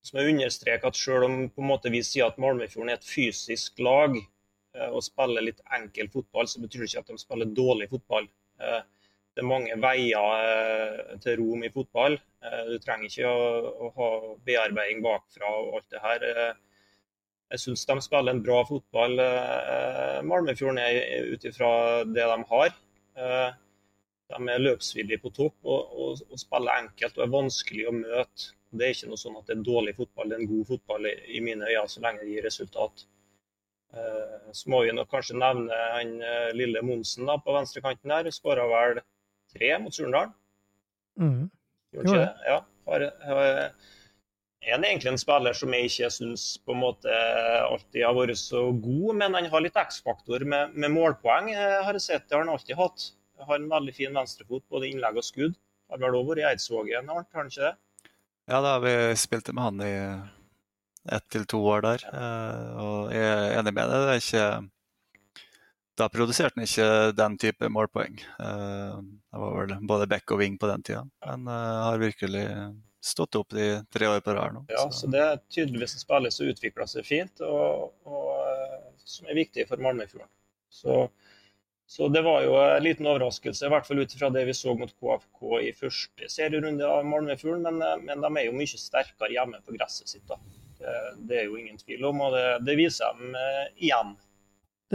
[0.06, 3.08] som jeg understreker at selv om på en måte vi sier at Malmefjorden er et
[3.08, 7.54] fysisk lag eh, og spiller litt enkel fotball, så betyr det ikke at de spiller
[7.58, 8.28] dårlig fotball.
[8.62, 8.82] Eh,
[9.32, 12.18] det er mange veier eh, til rom i fotball.
[12.42, 14.06] Du trenger ikke å, ha
[14.48, 16.24] bearbeiding bakfra og alt det her.
[17.54, 19.22] Jeg syns de spiller en bra fotball,
[20.26, 21.70] Malmefjorden er ut ifra
[22.10, 22.74] det de har.
[24.34, 28.50] De er løpsvillige på topp og, og, og spiller enkelt og er vanskelig å møte.
[28.72, 31.08] Det er ikke noe sånn at det er dårlig fotball, det er en god fotball
[31.12, 33.06] i mine øyne, så lenge det gir resultat.
[33.92, 38.30] Eh, så må vi nok kanskje nevne han eh, lille Monsen da, på venstrekanten der.
[38.32, 39.02] Skåra vel
[39.52, 40.32] tre mot Surndal.
[41.20, 41.50] Mm.
[41.92, 42.30] Gjorde ikke det?
[42.48, 42.62] Ja.
[42.88, 43.42] Har, har,
[44.62, 47.18] er han egentlig en spiller som jeg ikke syns på en måte
[47.66, 51.52] alltid har vært så god, men han har litt X-faktor med, med, målpoeng.
[51.52, 53.12] Jeg har sett det har han alltid hatt.
[53.42, 55.60] Har en veldig fin venstrefot, både innlegg og skudd.
[55.92, 57.76] Har vel òg vært i Eidsvågen, har han ikke det?
[58.50, 59.94] Ja, da vi spilte med han i
[61.12, 62.06] ett til to år der.
[62.12, 64.06] Eh, og jeg er enig med deg.
[64.06, 64.46] Det er ikke
[66.00, 68.22] Da produserte han ikke den type målpoeng.
[68.22, 71.04] Eh, det var vel både back og wing på den tida.
[71.26, 72.46] Men har virkelig
[73.02, 74.66] stått opp de tre år på rad nå.
[74.70, 75.04] Ja, så.
[75.04, 79.66] så det er tydeligvis en spiller som utvikler seg fint, og, og som er viktig
[79.70, 80.30] for Malmöfjorden.
[80.72, 81.08] Så
[81.92, 84.72] så det var jo en liten overraskelse, i hvert fall ut fra det vi så
[84.80, 87.66] mot KFK i første serierunde av Malmefjorden.
[87.68, 90.24] Men, eh, men, de er jo mye sterkere hjemme på gresset sitt.
[90.30, 90.38] da.
[90.80, 90.94] Det,
[91.28, 94.16] det er jo ingen tvil om, og det, det viser dem uh, igjen.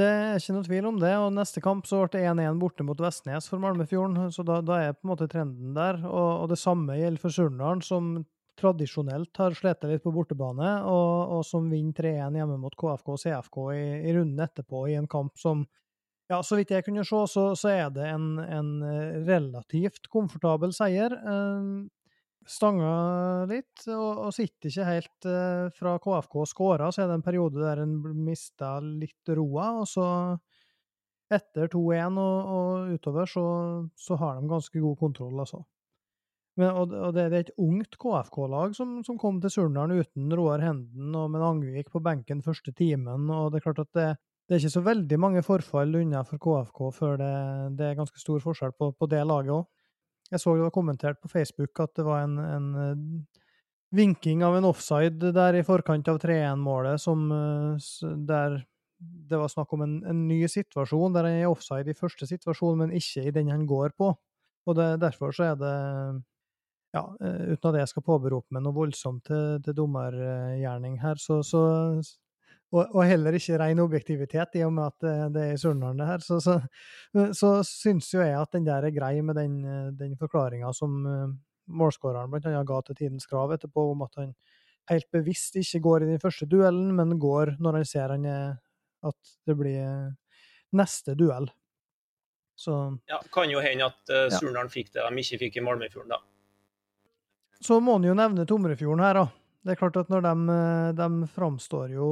[0.01, 1.13] Det er ikke noe tvil om det.
[1.21, 4.33] og Neste kamp så ble det 1-1 borte mot Vestnes for Malmefjorden.
[4.33, 6.01] så Da, da er på en måte trenden der.
[6.01, 8.13] Og, og det samme gjelder for Surnadal, som
[8.57, 13.21] tradisjonelt har slitt litt på bortebane, og, og som vinner 3-1 hjemme mot KFK og
[13.21, 15.69] CFK i, i runden etterpå, i en kamp som
[16.31, 20.75] ja, så vidt jeg kunne se, så, så er det en, en, eh, relativt komfortabel
[20.75, 21.15] seier.
[21.15, 21.69] Eh,
[22.47, 27.27] stanga litt, og, og, sitter ikke helt eh, fra KFK skåra, så er det en
[27.27, 30.09] periode der en mista litt roa, og så
[31.33, 33.47] etter 2-1 og, og, utover, så,
[33.99, 35.65] så, har de ganske god kontroll, altså.
[36.57, 40.31] Men, og, og det, det, er et ungt KFK-lag som, som, kom til Surnadal uten
[40.39, 44.07] Roar Henden og med Angvik på benken første timen, og det er klart at det,
[44.47, 47.33] det er ikke så veldig mange forfall unna for KFK før det,
[47.79, 49.65] det er ganske stor forskjell på, på det laget òg.
[50.31, 53.43] Jeg så det var kommentert på Facebook at det var en, en uh,
[53.95, 57.91] vinking av en offside der i forkant av 3-1-målet, som uh,
[58.27, 58.61] der
[58.97, 62.79] det var snakk om en, en, ny situasjon, der han er offside i første situasjon,
[62.81, 64.09] men ikke i den han går på.
[64.67, 65.75] Og det, derfor så er det
[66.97, 71.43] ja, uh, uten at jeg skal påberope meg noe voldsomt til, til dommergjerning her, så,
[71.47, 71.65] så
[72.75, 76.41] og, og, heller ikke ren objektivitet, i og med at det, er det her, så,
[76.43, 76.57] så,
[77.33, 79.61] så syns jo jeg at den der er grei med den,
[79.97, 80.99] den forklaringa som
[81.67, 82.63] målskåreren bl.a.
[82.67, 84.35] ga til Tidens Krav etterpå, om at han
[84.91, 88.59] helt bevisst ikke går i den første duellen, men går når han ser han er,
[89.07, 90.13] at det blir
[90.77, 91.49] neste duell.
[92.57, 96.15] Så Ja, kan jo hende at uh, Surnadal fikk det de ikke fikk i Malmøyfjorden,
[96.15, 96.23] da.
[97.61, 99.27] Så må en jo nevne Tomrefjorden her, da.
[99.67, 102.09] Det er klart at når de, eh, de framstår jo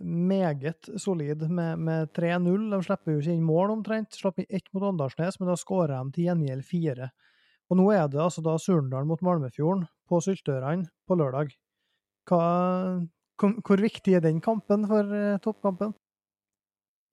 [0.00, 2.70] meget solid med, med 3-0.
[2.72, 4.16] De slipper jo ikke inn mål omtrent.
[4.16, 7.10] Slapp inn ett mot Åndalsnes, men da skårer de til gjengjeld fire.
[7.68, 11.52] Og nå er det altså da Surndal mot Malmefjorden på Syltørene på lørdag.
[12.30, 12.40] Hva,
[13.36, 15.92] hvor viktig er den kampen for uh, toppkampen?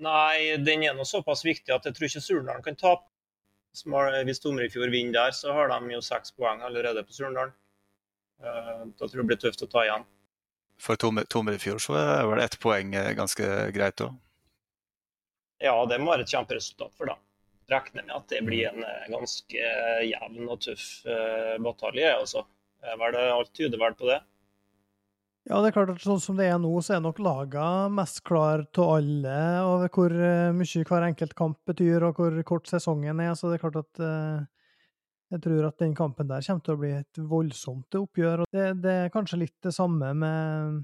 [0.04, 3.08] Nei, den er nå såpass viktig at jeg tror ikke Surndalen kan tape.
[3.72, 7.54] Hvis Tomrefjord vinner der, så har de jo seks poeng allerede på Surndalen.
[8.42, 10.06] Eh, da tror jeg det blir tøft å ta igjen.
[10.82, 14.16] For Tomer i fjor så er vel ett poeng eh, ganske greit òg?
[15.62, 17.20] Ja, det må være et kjemperesultat for da.
[17.70, 19.70] Regner med at det blir en eh, ganske
[20.08, 20.88] jevn og tøff
[21.62, 22.10] batalje.
[22.18, 22.46] Altså.
[22.82, 24.22] Alt tyder vel på det.
[25.50, 28.20] Ja, det er klart at sånn som det er nå, så er nok laga mest
[28.26, 30.14] klar til alle over hvor
[30.54, 33.34] mye hver enkelt kamp betyr, og hvor kort sesongen er.
[33.38, 34.02] Så det er klart at
[35.32, 38.44] Jeg tror at den kampen der kommer til å bli et voldsomt oppgjør.
[38.44, 40.82] og Det, det er kanskje litt det samme med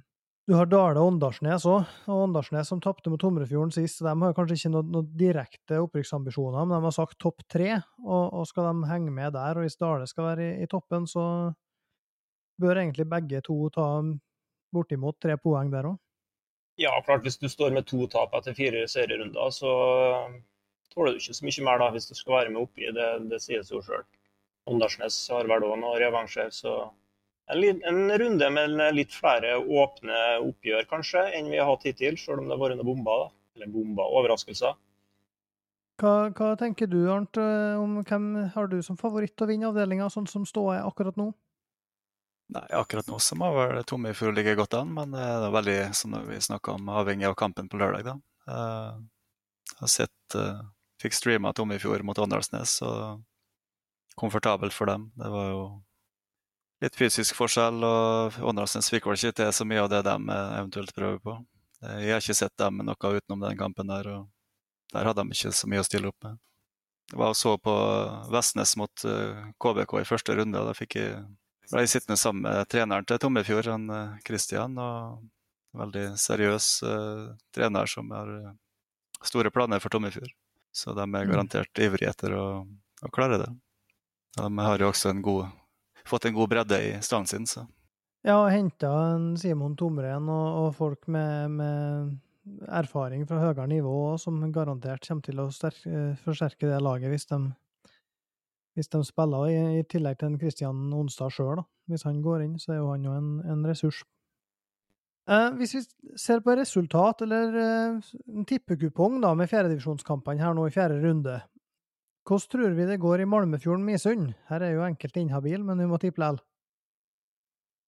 [0.48, 4.00] Du har Dale og Åndalsnes òg, og Åndalsnes som tapte mot Tomrefjorden sist.
[4.00, 7.74] De har kanskje ikke noen noe direkte opprykksambisjoner, men de har sagt topp tre.
[8.06, 11.10] Og, og, skal de henge med der, og hvis Dale skal være i, i toppen,
[11.12, 11.26] så
[12.62, 13.90] bør egentlig begge to ta
[14.74, 16.00] bortimot tre poeng der òg.
[16.80, 19.72] Ja, klart hvis du står med to tap etter fire serierunder, så
[20.94, 22.88] tåler du ikke så mye mer da, hvis du skal være med oppi.
[22.94, 24.06] Det, det sies jo sjøl.
[24.68, 26.74] Åndalsnes har vel òg noen revansjer, så
[27.48, 32.42] en, en, runde med litt flere åpne oppgjør, kanskje, enn vi har hatt hittil, selv
[32.42, 33.24] om det har vært noen bomber.
[33.24, 33.34] Da.
[33.58, 34.76] Eller bomber, overraskelser.
[35.98, 40.28] Hva, hva, tenker du, Arnt, om hvem har du som favoritt å vinne avdelinga, sånn
[40.30, 41.32] som ståa er akkurat nå?
[42.54, 46.14] Nei, Akkurat nå så må vel Tommefjord ligge godt an, men det er veldig, som
[46.30, 48.12] vi snakka om, avhengig av kampen på lørdag.
[48.12, 48.18] da.
[48.52, 49.00] Eh,
[49.72, 50.38] jeg har sett
[50.98, 53.22] Fikk streama Tommefjord mot Åndalsnes, og
[54.18, 55.10] komfortabelt for dem.
[55.16, 55.62] Det var jo
[56.84, 60.94] litt fysisk forskjell, og Åndalsnes fikk vel ikke til så mye av det de eventuelt
[60.96, 61.38] prøver på.
[61.82, 65.38] Jeg har ikke sett dem med noe utenom den kampen der, og der hadde de
[65.38, 66.40] ikke så mye å stille opp med.
[67.12, 67.74] Jeg var og så på
[68.34, 69.04] Vestnes mot
[69.64, 71.22] KBK eh, i første runde, og da fikk jeg,
[71.72, 73.88] ble jeg sittende sammen med treneren til Tommefjord, han
[74.28, 78.30] Kristian, eh, og veldig seriøs uh, trener som har
[79.28, 80.32] store planer for Tommefjord.
[80.74, 81.30] Så de er mm.
[81.30, 83.50] garantert ivrige etter å, å klare det.
[84.38, 85.48] De har jo også en god
[86.08, 87.46] fått en god bredde i stallen sin.
[87.48, 87.66] Så.
[88.28, 88.92] Ja, henta
[89.40, 92.16] Simon Tomren og, og folk med, med,
[92.72, 97.28] erfaring fra høyere nivå som garantert kommer til å sterke, eh, forsterke det laget hvis
[97.28, 97.40] de,
[98.76, 101.64] hvis de spiller, i, i tillegg til Kristian Onstad sjøl.
[101.92, 104.02] Hvis han går inn, så er jo han jo en, en ressurs.
[105.28, 105.84] Eh, hvis vi
[106.20, 111.42] ser på resultat, eller eh, en tippekupong da, med fjerdedivisjonskampene her nå i fjerde runde,
[112.28, 114.34] hvordan tror vi det går i Malmefjorden-Misund?
[114.50, 116.42] Her er jo enkelte inhabil, men vi må tippe likevel.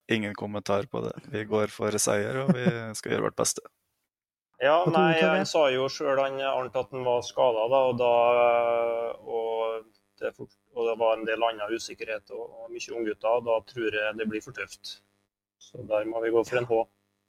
[0.09, 1.13] Ingen kommentar på det.
[1.29, 2.65] Vi går for seier, og vi
[2.97, 3.61] skal gjøre vårt beste.
[4.59, 8.01] Ja, nei, Han sa jo sjøl han Arnt at han var skada, og,
[9.21, 9.85] og,
[10.19, 13.45] det, og det var en del annen usikkerhet og, og mye unggutter.
[13.45, 14.97] Da tror jeg det blir for tøft.
[15.59, 16.81] Så der må vi gå for en H.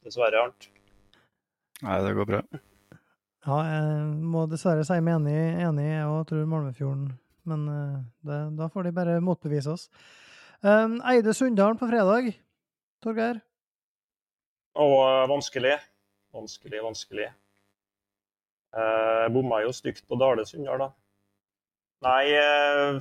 [0.07, 0.71] Dessverre, Arnt.
[1.85, 2.43] Nei, det går bra.
[3.47, 7.07] Ja, jeg må dessverre si meg enig, enig jeg òg tror Malmefjorden.
[7.49, 9.87] Men eh, det, da får de bare motbevise oss.
[10.61, 12.35] Um, Eide Sunndalen på fredag,
[13.01, 13.41] Torgeir?
[14.77, 14.85] Å,
[15.31, 15.79] vanskelig.
[16.37, 17.31] Vanskelig, vanskelig.
[18.71, 20.91] Jeg uh, bomma jo stygt på Dale Sunndal, da.
[22.05, 23.01] Nei, uh,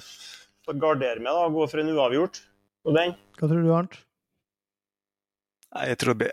[0.65, 1.51] får gardere meg, da.
[1.51, 2.39] Gå for en uavgjort
[2.87, 3.13] på den.
[3.35, 3.99] Hva tror du, Arnt?
[5.75, 6.31] Nei, jeg tror B.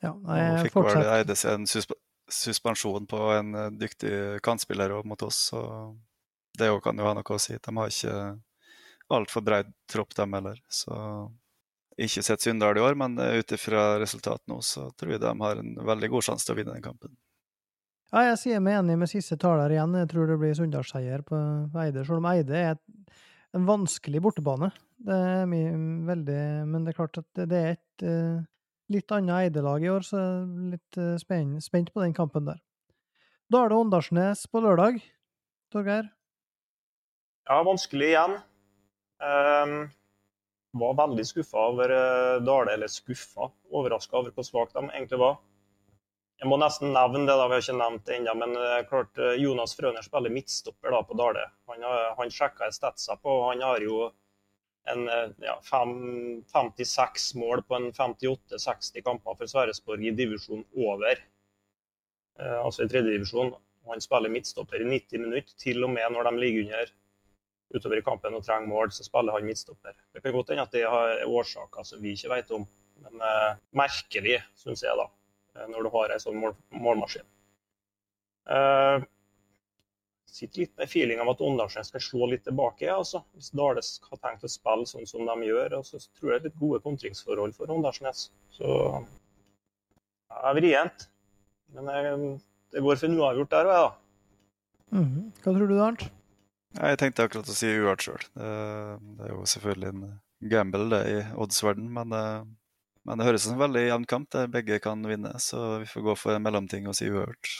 [0.00, 1.68] Ja, nei, Nå fikk vel Eide seg en
[2.32, 5.48] suspensjon på en eh, dyktig kantspiller mot oss.
[5.52, 5.62] Så
[6.58, 7.58] det kan jo ha noe å si.
[7.58, 8.16] De har ikke
[9.12, 10.60] altfor bred tropp, dem heller.
[10.68, 10.96] Så
[11.96, 15.32] ikke sett Sunndal i år, men eh, ut ifra resultatet nå, så tror jeg de
[15.40, 17.14] har en veldig god sjanse til å vinne den kampen.
[18.12, 19.96] Ja, jeg sier meg enig med siste taler igjen.
[19.98, 21.38] Jeg tror det blir Sunndalsseier på
[21.82, 22.04] Eide.
[22.06, 22.76] Selv om Eide er
[23.56, 24.70] en vanskelig bortebane.
[25.06, 28.44] Det er veldig Men det er klart at det er et eh,
[28.92, 32.60] litt annet Eide-lag i år, så jeg er litt uh, spent, på den kampen der.
[33.52, 35.00] Da er det Åndalsnes på lørdag.
[35.74, 36.08] Torgeir?
[37.46, 38.38] Ja, vanskelig igjen.
[39.22, 39.76] Um,
[40.76, 45.38] var veldig skuffa over uh, Dale, eller skuffa, overraska over hvor svake de egentlig var.
[46.36, 49.22] Jeg må nesten nevne det, da, vi har ikke nevnt det ennå, men uh, klart
[49.40, 51.46] Jonas Frøner spiller midtstopper da på Dale.
[51.70, 54.10] Han, har, han sjekka statsa på, han har jo
[54.92, 55.94] en eh, ja, fem,
[56.52, 61.22] 56 mål på en 58-60 kamper for Sverresborg i divisjon over.
[62.40, 63.54] Eh, altså i tredjedivisjon.
[63.86, 66.94] Han spiller midtstopper i 90 minutter, til og med når de ligger under
[67.74, 69.94] utover i kampen og trenger mål, så spiller han midtstopper.
[70.14, 72.66] Det kan godt hende at det er årsaker som vi ikke vet om,
[73.04, 75.08] men eh, merkelig, syns jeg, da,
[75.56, 77.26] eh, når du har en sånn mål, målmaskin.
[78.54, 79.06] Eh,
[80.36, 82.88] sitter litt med feeling av at Åndalsnes skal slå litt tilbake.
[82.92, 83.22] Altså.
[83.36, 86.48] Hvis Dale har tenkt å spille sånn som de gjør, så tror jeg det er
[86.50, 88.26] litt gode kontringsforhold for Åndalsnes.
[88.56, 88.74] Så
[90.32, 91.08] ja, vrient.
[91.74, 92.18] Men jeg,
[92.74, 93.94] det går for en uavgjort der òg, da.
[94.96, 95.32] Mm.
[95.42, 96.06] Hva tror du, Arnt?
[96.76, 98.28] Jeg tenkte akkurat å si uart sjøl.
[98.36, 98.50] Det,
[99.16, 100.04] det, er jo selvfølgelig en
[100.52, 102.44] gamble det i oddsverden, men, eh,
[103.08, 105.32] men det høres ut som en veldig jevn kamp der begge kan vinne.
[105.42, 107.54] Så vi får gå for en mellomting og si uavgjort.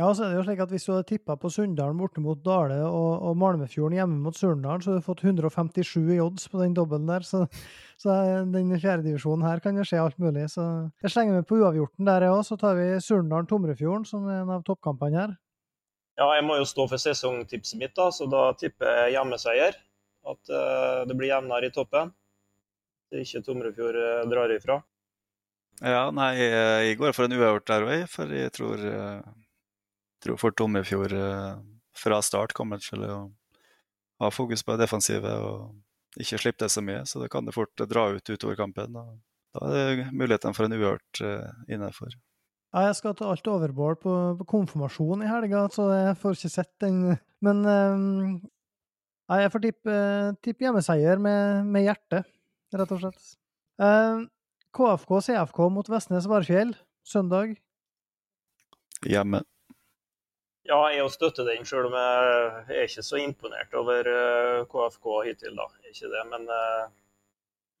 [0.00, 2.38] Ja, så er det jo slik at Hvis du hadde tippa på Sunndalen borte mot
[2.40, 6.60] Dale og, og Malmefjorden hjemme mot Surndalen, så hadde du fått 157 i odds på
[6.62, 7.26] den dobbelen der.
[7.26, 7.42] Så,
[8.00, 8.14] så
[8.48, 10.46] den fjerdedivisjonen her kan jo skje alt mulig.
[10.54, 10.64] Så
[11.04, 12.46] jeg slenger meg på uavgjorten der, jeg òg.
[12.48, 15.34] Så tar vi Surndalen-Tomrefjorden, som er en av toppkampene her.
[16.20, 19.76] Ja, jeg må jo stå for sesongtipset mitt, da, så da tipper jeg hjemmeseier.
[20.30, 22.14] At uh, det blir jevnere i toppen.
[23.10, 24.80] Det er ikke Tomrefjord uh, drar ifra.
[25.80, 29.30] Ja, nei, jeg går for en uavgjort der òg, for jeg tror, uh,
[30.24, 31.14] tror fort Tomrefjord
[31.96, 33.18] fra start kommer til å
[34.20, 37.04] ha fokus på defensivet og ikke slippe det så mye.
[37.08, 38.98] Så da kan det fort dra ut utover kampen.
[39.00, 39.14] Og
[39.56, 41.22] da er det muligheten for en uhørt
[41.70, 42.12] innenfor.
[42.70, 46.50] Ja, jeg skal ta alt overbål på, på konfirmasjon i helga, så jeg får ikke
[46.52, 47.00] sett den.
[47.42, 48.36] Men um,
[49.30, 49.96] jeg får tippe,
[50.46, 52.30] tippe hjemmeseier med, med hjertet,
[52.76, 53.32] rett og slett.
[53.82, 54.28] Um,
[54.76, 57.56] KFK CFK mot Vestnes Varfjell søndag.
[59.02, 59.42] Hjemme.
[60.70, 64.06] Ja, jeg støtter den, selv om jeg er ikke så imponert over
[64.70, 65.56] KFK hittil.
[65.58, 66.84] da, ikke det, Men uh,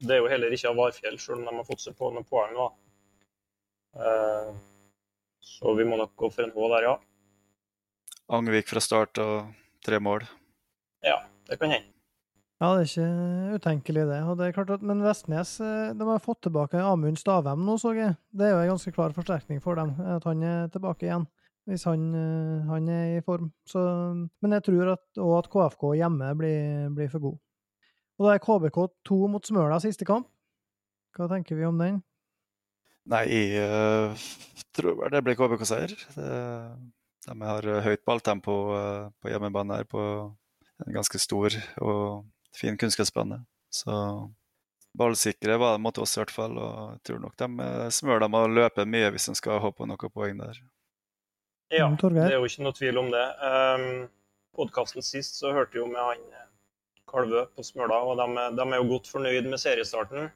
[0.00, 2.26] det er jo heller ikke av Varfjell, selv om de har fått seg på noen
[2.26, 2.56] poeng.
[2.56, 2.66] da.
[4.00, 4.50] Uh,
[5.44, 6.96] så vi må nok gå for en H der, ja.
[8.30, 9.50] Angvik fra start og
[9.84, 10.26] tre mål.
[11.04, 11.18] Ja,
[11.48, 11.90] det kan hende.
[12.60, 14.18] Ja, det er ikke utenkelig, det.
[14.28, 17.78] Og det er klart at, Men Vestnes eh, de har fått tilbake Amund Stavem nå,
[17.80, 18.18] så jeg.
[18.36, 21.24] Det er jo en ganske klar forsterkning for dem, at han er tilbake igjen.
[21.70, 23.52] Hvis han, eh, han er i form.
[23.68, 23.80] Så,
[24.42, 27.36] men jeg tror at, at KFK hjemme blir, blir for god.
[28.18, 30.26] Og da er KBK2 mot Smøla siste kamp.
[31.14, 32.00] Hva tenker vi om den?
[33.10, 34.26] Nei, jeg uh,
[34.76, 35.94] tror vel det blir KBK-seier.
[36.18, 40.02] De har høyt balltempo uh, på hjemmebane her på
[40.84, 43.40] en ganske stor og fin kunstgressbane.
[43.72, 43.94] Så
[44.98, 46.58] ballsikre var det mot oss i hvert fall.
[46.58, 50.14] Og jeg tror nok de Smøla og løper mye hvis de skal ha på noen
[50.14, 50.60] poeng der.
[51.70, 53.26] Ja, mm, det er jo ikke noe tvil om det.
[53.46, 54.08] Um,
[54.58, 56.24] Podkasten sist så hørte jo med han
[57.10, 60.32] Kalvø på Smøla, og de, de, er jo godt fornøyd med seriestarten.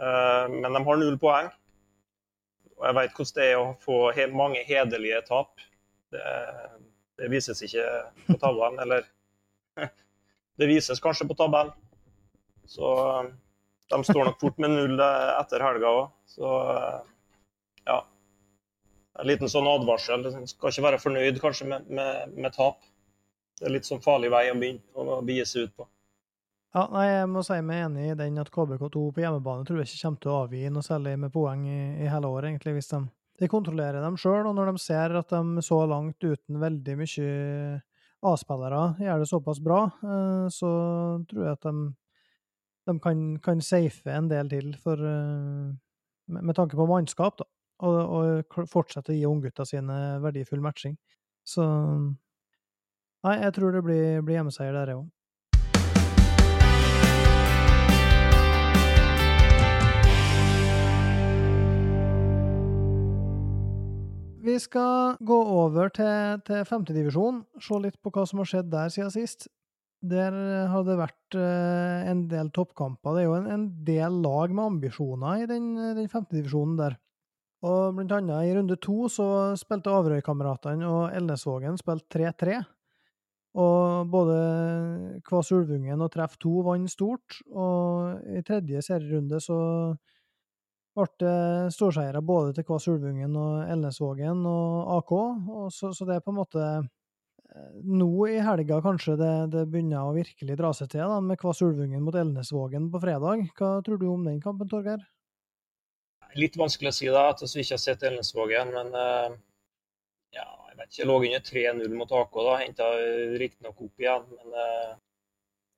[0.00, 1.50] Uh, men de har null poeng.
[2.78, 5.60] Og jeg vet hvordan det er å få he mange hederlige tap.
[6.10, 6.24] Det,
[7.20, 7.84] det, vises ikke
[8.30, 9.04] på tabellen, eller
[10.60, 11.76] Det vises kanskje på tabellen.
[12.64, 12.88] Så
[13.92, 16.12] de står nok fort med null etter helga òg.
[16.32, 16.98] Så ja.
[19.18, 20.26] En liten sånn advarsel.
[20.46, 22.78] Skal ikke være fornøyd kanskje med, med, med tap.
[23.58, 25.88] Det er litt sånn farlig vei å begynne å begi seg ut på.
[26.70, 29.90] Ja, nei, Jeg må si meg enig i den at KBK2 på hjemmebane tror jeg
[29.90, 32.92] ikke kommer til å avgi noe særlig med poeng i, i hele året, egentlig, hvis
[32.92, 33.00] de,
[33.42, 34.46] de kontrollerer dem sjøl.
[34.46, 37.30] Og når de ser at de så langt uten veldig mye
[38.20, 40.70] A-spillere gjør det såpass bra, eh, så
[41.28, 41.86] tror jeg at de,
[42.90, 45.70] de kan, kan safe en del til for, eh,
[46.28, 47.48] med, med tanke på mannskap, da.
[47.80, 48.00] Og,
[48.52, 50.98] og fortsette å gi unggutta sine verdifull matching.
[51.46, 51.64] Så
[53.20, 55.08] Nei, jeg tror det blir, blir hjemmeseier der, jeg òg.
[64.40, 68.88] Vi skal gå over til, til femtedivisjon, se litt på hva som har skjedd der
[68.94, 69.50] siden sist.
[70.00, 70.32] Der
[70.72, 73.18] har det vært eh, en del toppkamper.
[73.18, 76.96] Det er jo en, en del lag med ambisjoner i den, den femtedivisjonen der.
[77.60, 79.26] Og blant annet i runde to så
[79.60, 82.60] spilte Averøykameratene og Elnesvågen spilte 3-3.
[83.60, 84.36] Og både
[85.26, 89.58] Kvas Ulvungen og Treff 2 vant stort, og i tredje serierunde så
[90.94, 95.12] ble det storseiere både til Kvass Ulvungen og Elnesvågen og AK.
[95.12, 96.88] Og så, så, det er på en måte eh,
[97.82, 101.62] Nå i helga kanskje det, det begynner å virkelig dra seg til, da, med Kvass
[101.66, 103.48] Ulvungen mot Elnesvågen på fredag.
[103.58, 105.02] Hva tror du om den kampen, Torgeir?
[106.38, 108.72] Litt vanskelig å si da, at vi ikke har sett Ellensvågen.
[108.74, 109.36] men uh,
[110.34, 111.00] ja, jeg vet ikke.
[111.00, 112.56] Jeg lå under 3-0 mot AK, da.
[112.62, 112.90] Henta
[113.40, 114.92] riktignok opp igjen, men uh,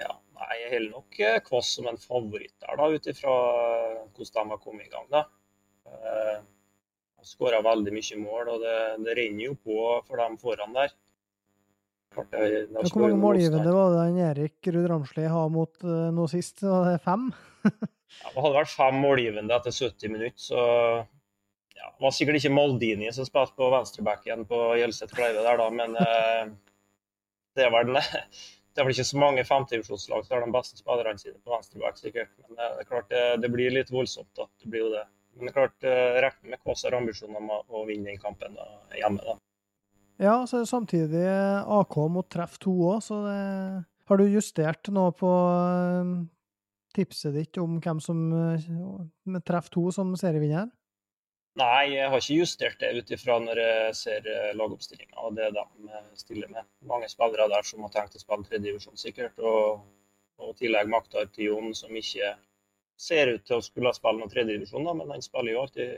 [0.02, 3.36] ja, nei, jeg holder nok eh, Kvass som en favoritt der, da, ut ifra
[4.16, 5.06] hvordan de har kommet i gang.
[5.12, 5.26] da.
[5.86, 6.42] Uh,
[7.22, 8.76] Skåra veldig mye mål, og det,
[9.06, 9.78] det, renner jo på
[10.08, 10.94] for dem foran der.
[12.12, 16.64] Klart, Hvor mange målgivende var det han Erik Ruud Ramsli har mot uh, nå sist?
[16.66, 17.30] Var det fem?
[18.20, 20.62] ja, det hadde vært fem målgivende etter 70 minutter, så
[21.82, 25.68] ja, Det var sikkert ikke Maldini som spilte på venstrebacken på Gjelset Kleive der, da,
[25.74, 26.52] men eh,
[27.58, 27.98] det var vel,
[28.72, 31.98] det er vel ikke så mange femtedivisjonslag som har de beste spillerne sine på venstreback,
[31.98, 32.30] sikkert.
[32.44, 34.30] Men det er klart det, det, blir litt voldsomt.
[34.38, 35.06] da, det blir jo det.
[35.36, 38.54] Men det er klart, eh, regner med Kvass har ambisjoner om å vinne den kampen
[38.58, 39.24] da, hjemme.
[39.24, 39.38] da.
[40.22, 41.24] Ja, så er det samtidig
[41.80, 43.38] AK mot Treff to òg, så det,
[44.10, 46.12] har du justert noe på eh,
[46.96, 50.70] tipset ditt om hvem som treffer med Treff 2 som serievinner?
[51.60, 55.50] Nei, jeg har ikke justert det ut ifra når jeg ser eh, lagoppstillinga og det
[55.52, 56.64] de eh, stiller med.
[56.88, 59.42] Mange spillere der som har tenkt å spille tredjedivisjon, sikkert.
[59.44, 59.82] Og,
[60.40, 62.32] og tillegg Maktar Jon, som ikke
[62.96, 65.92] ser ut til å skulle spille noen tredjedivisjon, men han spiller jo alltid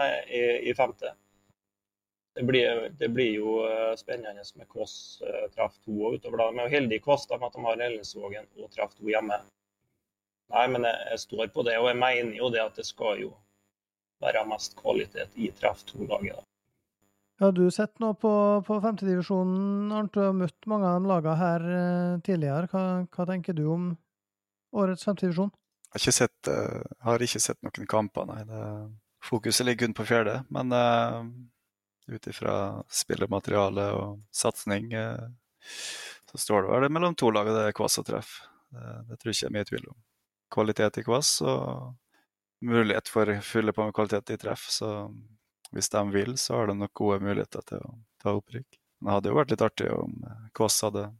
[0.00, 1.14] nei, i, i femte.
[2.34, 6.38] det blir, det blir jo eh, spennende med uh, treff to og utover.
[6.38, 6.50] da.
[6.50, 9.38] De er jo heldige da, med at de har Ellensvågen og treff to hjemme.
[10.54, 13.20] Nei, men jeg, jeg, står på det, og jeg mener jo det at det skal
[13.20, 13.32] jo
[14.24, 16.40] være mest kvalitet i treff to-laget.
[17.38, 18.30] Ja, du sett nå på,
[18.66, 20.14] på femtedivisjonen, Arnt.
[20.16, 22.66] Du har møtt mange av de lagene her eh, tidligere.
[22.72, 22.82] Hva,
[23.14, 23.92] hva, tenker du om
[24.74, 25.52] årets femtedivisjon?
[25.88, 28.40] Jeg har ikke sett, uh, har ikke sett noen kamper, nei.
[28.48, 28.64] Det,
[29.24, 30.34] fokuset ligger kun på fjerde.
[30.52, 31.22] Men uh,
[32.10, 32.56] ut ifra
[32.90, 35.30] spillemateriale og satsing, uh,
[36.32, 38.34] så står det vel mellom to lag, og det er Kvass og treff.
[38.74, 39.98] Det, det tror jeg ikke jeg er mye tvil om.
[40.52, 41.94] Kvalitet i Kvass og
[42.64, 44.66] mulighet for å fylle på med kvalitet i treff.
[44.72, 44.90] Så
[45.74, 48.78] hvis de vil, så har de nok gode muligheter til å ta opprykk.
[48.98, 51.10] Det hadde jo vært litt artig om eh, Kvass hadde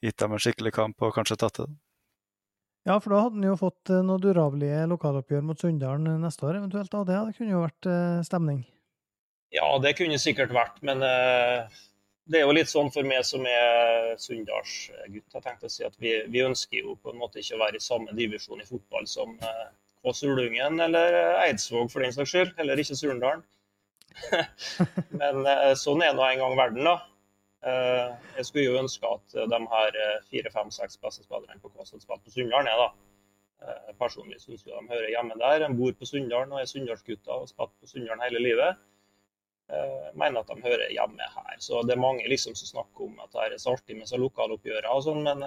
[0.00, 1.70] gitt dem en skikkelig kamp og kanskje tatt det.
[2.88, 6.60] Ja, for da hadde han jo fått noen noe durablige lokaloppgjør mot Sunndalen neste år
[6.62, 6.92] eventuelt.
[6.92, 7.02] da.
[7.04, 8.62] Det kunne jo vært eh, stemning?
[9.50, 11.02] Ja, det kunne sikkert vært, men
[12.30, 15.34] det er jo litt sånn for meg som er sunndalsgutt.
[15.34, 17.80] Jeg tenkte å si at vi, vi, ønsker jo på en måte ikke å være
[17.80, 19.34] i samme divisjon i fotball som
[20.02, 23.42] Kåss Ulungen eller Eidsvåg for den saks skyld, eller ikke Surndalen.
[25.20, 26.96] Men eh, sånn er nå en gang verden, da.
[27.60, 28.06] Eh,
[28.38, 31.94] jeg skulle jo ønske at de her eh, fire, fem, seks beste spillerne på Kåss
[31.94, 32.72] hadde spilt på Sunndalen.
[32.84, 32.90] da.
[34.00, 35.66] Personlig syns de hører hjemme der.
[35.66, 38.80] De bor på Sunndalen og er sunndalsgutter og har spilt på Sunndalen hele livet.
[39.70, 41.54] Jeg mener at de hører hjemme her.
[41.62, 44.96] Så det er mange liksom som snakker om at det er så artig med lokaloppgjørene
[44.96, 45.44] og sånn, men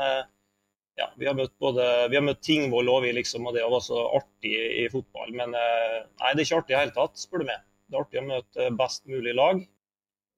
[0.99, 3.99] ja, vi har møtt både vi har møtt Tingvoll òg, liksom, og det var så
[4.19, 4.53] artig
[4.83, 5.33] i fotball.
[5.35, 7.65] Men nei, det er ikke artig i det hele tatt, spør du meg.
[7.87, 9.63] Det er artig å møte best mulig lag.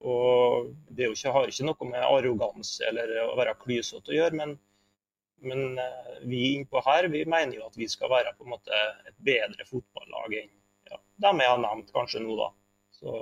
[0.04, 4.52] Og det ikke, har ikke noe med arroganse eller å være klysete å gjøre, men,
[5.46, 8.82] men eh, vi innpå her vi mener jo at vi skal være på en måte
[9.08, 10.52] et bedre fotballag enn
[10.90, 12.50] ja, dem jeg har nevnt kanskje nå, da.
[12.96, 13.16] Så,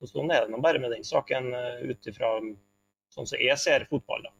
[0.00, 2.34] så sånn er det nå bare med den saken eh, ut ifra
[3.14, 4.26] sånn som jeg ser fotball.
[4.26, 4.34] da.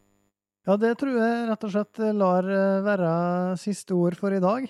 [0.67, 3.11] Ja, det tror jeg rett og slett lar eh, være
[3.61, 4.67] siste ord for i dag.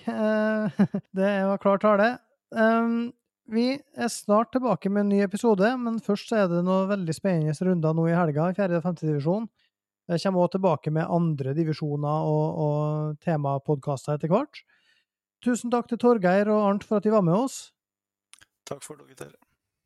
[1.18, 2.12] Det var klar tale.
[2.54, 3.10] Ehm,
[3.50, 7.16] vi er snart tilbake med en ny episode, men først så er det noen veldig
[7.16, 8.78] spennende runder nå i helga i 4.
[8.78, 8.98] og 5.
[9.02, 9.48] divisjon.
[10.08, 14.62] Jeg kommer også tilbake med andre divisjoner og, og temapodkaster etter hvert.
[15.44, 17.58] Tusen takk til Torgeir og Arnt for at de var med oss.
[18.68, 19.34] Takk for dere.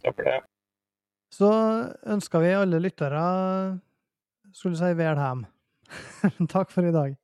[0.05, 0.40] Takk for det.
[1.33, 1.49] Så
[2.12, 3.22] ønsker vi alle lyttere
[4.53, 5.47] skulle si vel hjem.
[6.53, 7.16] takk for i dag.